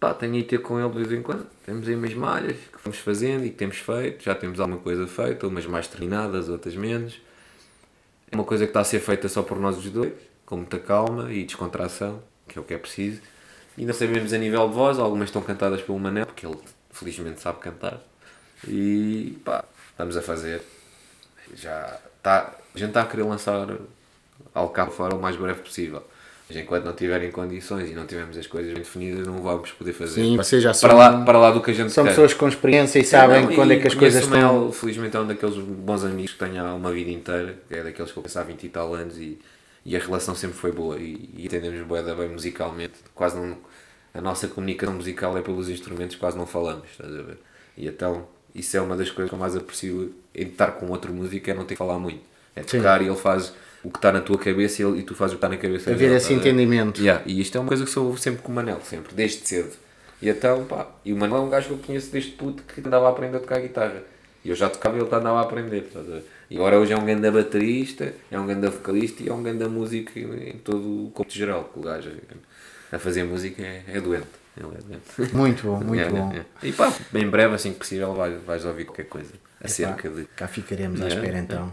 pá, 0.00 0.12
tenho 0.12 0.34
ido 0.34 0.48
ter 0.48 0.58
com 0.58 0.78
ele 0.80 0.90
de 0.90 0.98
vez 1.04 1.12
em 1.12 1.22
quando. 1.22 1.46
Temos 1.64 1.88
aí 1.88 1.94
umas 1.94 2.12
malhas 2.14 2.56
fomos 2.82 2.98
fazendo 2.98 3.46
e 3.46 3.50
que 3.50 3.56
temos 3.56 3.78
feito. 3.78 4.24
Já 4.24 4.34
temos 4.34 4.60
alguma 4.60 4.80
coisa 4.80 5.06
feita, 5.06 5.46
umas 5.46 5.64
mais 5.66 5.86
terminadas, 5.86 6.48
outras 6.48 6.74
menos. 6.74 7.20
É 8.30 8.34
uma 8.34 8.44
coisa 8.44 8.64
que 8.64 8.70
está 8.70 8.80
a 8.80 8.84
ser 8.84 9.00
feita 9.00 9.28
só 9.28 9.42
por 9.42 9.58
nós 9.58 9.78
os 9.78 9.88
dois, 9.90 10.12
com 10.44 10.56
muita 10.56 10.78
calma 10.78 11.32
e 11.32 11.44
descontração, 11.44 12.22
que 12.48 12.58
é 12.58 12.60
o 12.60 12.64
que 12.64 12.74
é 12.74 12.78
preciso. 12.78 13.20
E 13.76 13.82
ainda 13.82 13.92
sabemos 13.92 14.32
a 14.32 14.38
nível 14.38 14.68
de 14.68 14.74
voz, 14.74 14.98
algumas 14.98 15.28
estão 15.28 15.40
cantadas 15.40 15.80
pelo 15.80 15.98
Manel, 15.98 16.26
porque 16.26 16.44
ele 16.44 16.58
felizmente 16.90 17.40
sabe 17.40 17.60
cantar. 17.60 18.00
E 18.66 19.38
pá, 19.44 19.64
estamos 19.90 20.16
a 20.16 20.22
fazer. 20.22 20.62
Já 21.54 21.98
está, 22.16 22.54
a 22.74 22.78
gente 22.78 22.88
está 22.88 23.02
a 23.02 23.06
querer 23.06 23.22
lançar 23.22 23.68
algo 24.54 24.72
cá 24.72 24.86
fora 24.86 25.14
o 25.14 25.20
mais 25.20 25.36
breve 25.36 25.60
possível. 25.60 26.04
Mas 26.52 26.62
enquanto 26.62 26.84
não 26.84 26.92
tiverem 26.92 27.30
condições 27.30 27.90
e 27.90 27.94
não 27.94 28.06
tivermos 28.06 28.36
as 28.36 28.46
coisas 28.46 28.74
bem 28.74 28.82
definidas, 28.82 29.26
não 29.26 29.38
vamos 29.38 29.72
poder 29.72 29.94
fazer. 29.94 30.22
Sim, 30.22 30.36
vocês 30.36 30.62
já 30.62 30.74
são, 30.74 30.90
para, 30.90 30.98
lá, 30.98 31.24
para 31.24 31.38
lá 31.38 31.50
do 31.50 31.62
que 31.62 31.70
a 31.70 31.74
gente 31.74 31.90
são 31.90 32.04
quer. 32.04 32.10
pessoas 32.10 32.34
com 32.34 32.46
experiência 32.46 32.98
e 32.98 33.04
sabem 33.04 33.46
Não, 33.46 33.54
quando 33.54 33.72
e 33.72 33.76
é 33.76 33.80
que 33.80 33.86
as 33.86 33.94
coisas 33.94 34.22
estão. 34.22 34.70
Felizmente 34.70 35.16
é 35.16 35.20
um 35.20 35.26
daqueles 35.26 35.56
bons 35.56 36.04
amigos 36.04 36.32
que 36.32 36.38
tenho 36.38 36.62
há 36.62 36.74
uma 36.74 36.92
vida 36.92 37.10
inteira, 37.10 37.56
é 37.70 37.82
daqueles 37.82 38.12
que 38.12 38.18
eu 38.18 38.24
há 38.34 38.42
20 38.42 38.64
e 38.64 38.68
tal 38.68 38.94
anos 38.94 39.16
e, 39.16 39.38
e 39.82 39.96
a 39.96 39.98
relação 39.98 40.34
sempre 40.34 40.58
foi 40.58 40.72
boa 40.72 40.98
e, 40.98 41.30
e 41.38 41.46
entendemos 41.46 42.04
da 42.04 42.14
bem 42.14 42.28
musicalmente. 42.28 42.94
Quase 43.14 43.36
não, 43.36 43.56
a 44.12 44.20
nossa 44.20 44.46
comunicação 44.46 44.94
musical 44.94 45.38
é 45.38 45.40
pelos 45.40 45.70
instrumentos, 45.70 46.16
quase 46.16 46.36
não 46.36 46.46
falamos, 46.46 46.84
estás 46.90 47.14
a 47.14 47.22
ver? 47.22 47.38
E 47.78 47.88
então, 47.88 48.26
isso 48.54 48.76
é 48.76 48.80
uma 48.82 48.94
das 48.94 49.10
coisas 49.10 49.30
que 49.30 49.34
eu 49.34 49.38
mais 49.38 49.56
aprecio 49.56 50.14
em 50.34 50.48
estar 50.48 50.72
com 50.72 50.88
outro 50.88 51.14
músico, 51.14 51.50
é 51.50 51.54
não 51.54 51.64
ter 51.64 51.74
que 51.74 51.78
falar 51.78 51.98
muito. 51.98 52.20
É 52.54 52.62
Sim. 52.62 52.76
tocar 52.76 53.00
e 53.00 53.06
ele 53.06 53.16
faz 53.16 53.54
o 53.84 53.90
que 53.90 53.98
está 53.98 54.12
na 54.12 54.20
tua 54.20 54.38
cabeça 54.38 54.82
e, 54.82 55.02
tu 55.02 55.14
fazes 55.14 55.34
o 55.34 55.38
que 55.38 55.44
está 55.44 55.48
na 55.48 55.56
cabeça 55.56 55.90
Haver 55.90 55.98
dele, 56.08 56.14
esse 56.16 56.32
estás 56.32 56.40
a 56.40 56.42
ver? 56.44 56.50
entendimento. 56.50 57.00
Yeah, 57.00 57.22
e 57.26 57.40
isto 57.40 57.56
é 57.56 57.60
uma 57.60 57.68
coisa 57.68 57.84
que 57.84 57.90
sou 57.90 58.16
sempre 58.16 58.42
com 58.42 58.52
o 58.52 58.54
Manel, 58.54 58.80
sempre, 58.84 59.14
desde 59.14 59.46
cedo. 59.46 59.72
E 60.20 60.28
então, 60.28 60.64
pá, 60.66 60.88
e 61.04 61.12
o 61.12 61.16
Manel 61.16 61.36
é 61.38 61.40
um 61.40 61.50
gajo 61.50 61.66
que 61.68 61.72
eu 61.74 61.78
conheço 61.78 62.10
desde 62.12 62.30
puto 62.32 62.62
que 62.62 62.80
andava 62.86 63.06
a 63.06 63.10
aprender 63.10 63.36
a 63.38 63.40
tocar 63.40 63.60
guitarra. 63.60 64.02
E 64.44 64.50
eu 64.50 64.54
já 64.56 64.68
tocava 64.68 64.96
e 64.96 65.00
ele 65.00 65.06
andava 65.06 65.38
a 65.38 65.42
aprender. 65.42 65.88
a 65.94 66.00
ver? 66.00 66.24
E 66.50 66.56
agora 66.56 66.78
hoje 66.78 66.92
é 66.92 66.96
um 66.96 67.04
grande 67.04 67.30
baterista, 67.30 68.12
é 68.30 68.38
um 68.38 68.46
grande 68.46 68.68
vocalista 68.68 69.22
e 69.22 69.28
é 69.28 69.32
um 69.32 69.42
grande 69.42 69.64
músico 69.66 70.16
em 70.18 70.58
todo 70.58 71.06
o 71.06 71.10
corpo 71.10 71.32
geral. 71.32 71.70
que 71.72 71.78
O 71.78 71.82
gajo 71.82 72.10
a 72.92 72.98
fazer 72.98 73.24
música 73.24 73.62
é, 73.62 73.82
é 73.88 74.00
doente. 74.00 74.26
É. 74.56 75.36
Muito 75.36 75.62
bom, 75.66 75.80
muito 75.84 76.00
É, 76.02 76.08
bom. 76.10 76.32
é, 76.32 76.38
é. 76.38 76.44
E 76.68 76.72
pá, 76.72 76.92
bem 77.10 77.26
breve, 77.28 77.54
assim 77.54 77.72
que 77.72 77.78
possível, 77.78 78.12
vais, 78.14 78.40
vais 78.44 78.64
ouvir 78.64 78.84
qualquer 78.84 79.06
coisa 79.06 79.32
acerca 79.60 80.08
de. 80.10 80.24
cá 80.36 80.46
ficaremos 80.46 81.00
à 81.00 81.04
É, 81.06 81.08
espera 81.08 81.38
é, 81.38 81.40
então. 81.40 81.72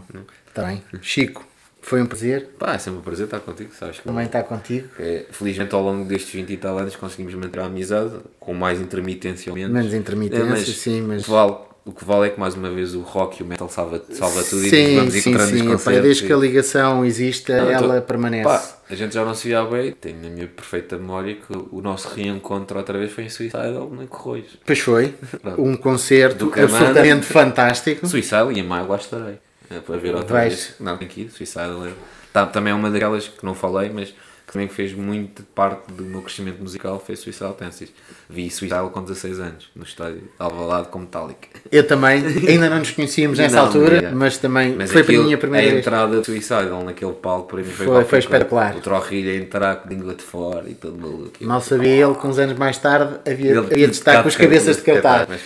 Tá 0.54 0.64
bem. 0.64 0.82
Chico, 1.02 1.46
foi 1.82 2.02
um 2.02 2.06
prazer. 2.06 2.50
Pá, 2.58 2.74
é 2.74 2.78
sempre 2.78 2.98
um 3.00 3.02
prazer 3.02 3.24
estar 3.26 3.40
contigo, 3.40 3.70
sabes? 3.78 3.98
que- 3.98 4.04
Também 4.04 4.26
está 4.26 4.42
contigo. 4.42 4.88
É, 4.98 5.24
felizmente 5.30 5.74
ao 5.74 5.82
longo 5.82 6.04
destes 6.06 6.32
20 6.32 6.50
e 6.52 6.56
tal 6.56 6.78
anos 6.78 6.94
conseguimos 6.96 7.34
manter 7.34 7.60
a 7.60 7.66
amizade 7.66 8.14
com 8.38 8.52
mais 8.54 8.80
intermitência 8.80 9.50
ou 9.52 9.56
menos. 9.58 9.72
Menos 9.72 9.94
intermitência, 9.94 10.42
É, 10.42 10.48
mas 10.48 10.66
sim, 10.68 11.00
mas- 11.02 11.22
O 11.22 11.24
que, 11.24 11.30
vale, 11.30 11.54
o 11.86 11.92
que 11.92 12.04
vale 12.04 12.26
é 12.26 12.30
que 12.30 12.38
mais 12.38 12.54
uma 12.54 12.70
vez 12.70 12.94
o 12.94 13.00
rock 13.00 13.40
e 13.40 13.42
o 13.42 13.46
metal 13.46 13.68
salva, 13.68 14.02
salva 14.12 14.42
tudo 14.44 14.64
e 14.66 14.70
Sim, 14.70 14.96
vamos 14.96 15.14
sim, 15.14 15.30
encontrando 15.30 15.50
sim. 15.50 15.60
Epá, 15.62 15.70
concertos 15.72 16.02
desde 16.02 16.24
e- 16.24 16.26
que 16.26 16.32
a 16.32 16.36
ligação 16.36 17.04
exista, 17.04 17.56
Não, 17.56 17.70
eu 17.70 17.78
tô- 17.78 17.84
ela 17.84 18.00
permanece. 18.02 18.44
Pá, 18.44 18.62
a 18.90 18.94
gente 18.94 19.14
já 19.14 19.24
não 19.24 19.34
se 19.34 19.48
via 19.48 19.64
bem, 19.64 19.92
tenho 19.92 20.20
na 20.22 20.28
minha 20.28 20.46
perfeita 20.46 20.96
memória 20.98 21.34
que 21.36 21.52
o 21.70 21.80
nosso 21.80 22.08
reencontro 22.14 22.76
outra 22.78 22.98
vez 22.98 23.10
foi 23.12 23.24
em 23.24 23.28
Suicidal, 23.30 23.90
em 24.00 24.06
Corroios. 24.06 24.58
Pois 24.66 24.78
foi. 24.80 25.14
Um 25.58 25.76
concerto 25.76 26.52
absolutamente 26.54 27.24
fantástico. 27.26 28.06
Suicidal 28.06 28.52
e 28.52 28.58
em 28.60 28.62
maio 28.62 28.86
lá 28.88 28.96
estarei. 28.96 29.38
É, 29.70 29.78
para 29.80 29.96
ver 29.96 30.14
outra 30.14 30.34
Vais. 30.34 30.52
vez. 30.52 30.74
Não, 30.80 30.96
tem 30.96 31.06
que 31.06 31.22
ir, 31.22 31.30
Suicidal 31.30 31.86
é. 31.86 31.92
Tá, 32.32 32.44
também 32.44 32.72
é 32.72 32.76
uma 32.76 32.90
daquelas 32.90 33.28
que 33.28 33.44
não 33.44 33.54
falei, 33.54 33.88
mas 33.90 34.12
que 34.50 34.54
também 34.54 34.66
fez 34.68 34.92
muito 34.92 35.44
parte 35.54 35.92
do 35.92 36.02
meu 36.02 36.22
crescimento 36.22 36.60
musical, 36.60 36.98
foi 37.04 37.14
Suicidal 37.14 37.52
Tenses. 37.52 37.92
Vi 38.28 38.50
Suicidal 38.50 38.90
com 38.90 39.00
16 39.00 39.38
anos, 39.38 39.70
no 39.76 39.84
estádio 39.84 40.16
de 40.22 40.28
Alvalade 40.40 40.88
com 40.88 40.98
Metallica. 40.98 41.46
Eu 41.70 41.86
também, 41.86 42.20
ainda 42.48 42.68
não 42.68 42.80
nos 42.80 42.90
conhecíamos 42.90 43.38
nessa 43.38 43.54
Não, 43.54 43.66
altura, 43.66 43.96
é. 43.98 44.10
mas 44.10 44.38
também 44.38 44.74
Mas 44.76 44.90
foi 44.90 45.04
para 45.04 45.14
aquilo, 45.14 45.32
a 45.32 45.38
primeira 45.38 45.66
a 45.68 45.70
vez. 45.70 45.86
entrada 45.86 46.18
de 46.18 46.26
Suicidal 46.26 46.82
naquele 46.82 47.12
palco 47.12 47.46
para 47.46 47.58
mim 47.58 47.64
foi, 47.70 47.86
Foi- 47.86 48.04
foi 48.04 48.18
espetacular. 48.18 48.74
O 48.76 48.80
Trorrilha 48.80 49.32
a 49.32 49.36
entrar 49.36 49.76
com 49.76 49.88
língua 49.88 50.14
de 50.16 50.22
fora 50.24 50.68
e 50.68 50.74
todo 50.74 50.98
maluco. 50.98 51.30
Mal 51.42 51.60
sabia 51.60 52.04
ele 52.04 52.14
que 52.16 52.26
uns 52.26 52.38
anos 52.40 52.58
mais 52.58 52.76
tarde 52.76 53.20
havia, 53.24 53.50
Ele- 53.52 53.58
havia 53.58 53.86
de 53.86 53.92
estar 53.94 54.20
com 54.20 54.28
as 54.28 54.34
cabeças 54.34 54.78
de 54.78 54.82
cartaz. 54.82 55.28
Mas. 55.28 55.40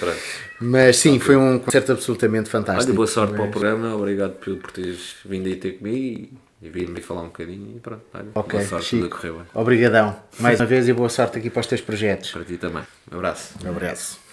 Mas 0.61 0.97
sim, 0.97 1.19
foi 1.19 1.37
um 1.37 1.59
concerto 1.59 1.93
absolutamente 1.93 2.49
fantástico. 2.49 2.87
Olha, 2.87 2.95
boa 2.97 3.07
sorte 3.07 3.35
para 3.35 3.45
o 3.45 3.51
programa, 3.51 3.95
obrigado 3.95 4.33
por 4.33 4.71
teres 4.73 5.17
vindo 5.27 5.47
aí 5.47 5.57
ter 5.57 5.73
comigo 5.73 6.29
e, 6.64 6.66
e 6.66 6.70
vir-me 6.70 7.00
falar 7.00 7.22
um 7.22 7.27
bocadinho 7.27 7.77
e 7.77 7.81
pronto. 7.81 8.03
Olha, 8.14 8.27
Ok, 8.35 8.59
boa 8.59 8.68
sorte, 8.68 8.87
Chico. 8.87 9.18
tudo 9.20 9.35
bem. 9.35 9.46
Obrigadão. 9.55 10.16
Mais 10.40 10.59
uma 10.61 10.66
vez 10.66 10.88
e 10.88 10.92
boa 10.92 11.09
sorte 11.09 11.38
aqui 11.38 11.50
para 11.50 11.61
os 11.61 11.66
teus 11.66 11.81
projetos. 11.81 12.31
Para 12.33 12.44
ti 12.44 12.57
também. 12.57 12.83
Um 13.12 13.16
abraço. 13.16 13.55
Um 13.64 13.70
abraço. 13.70 14.23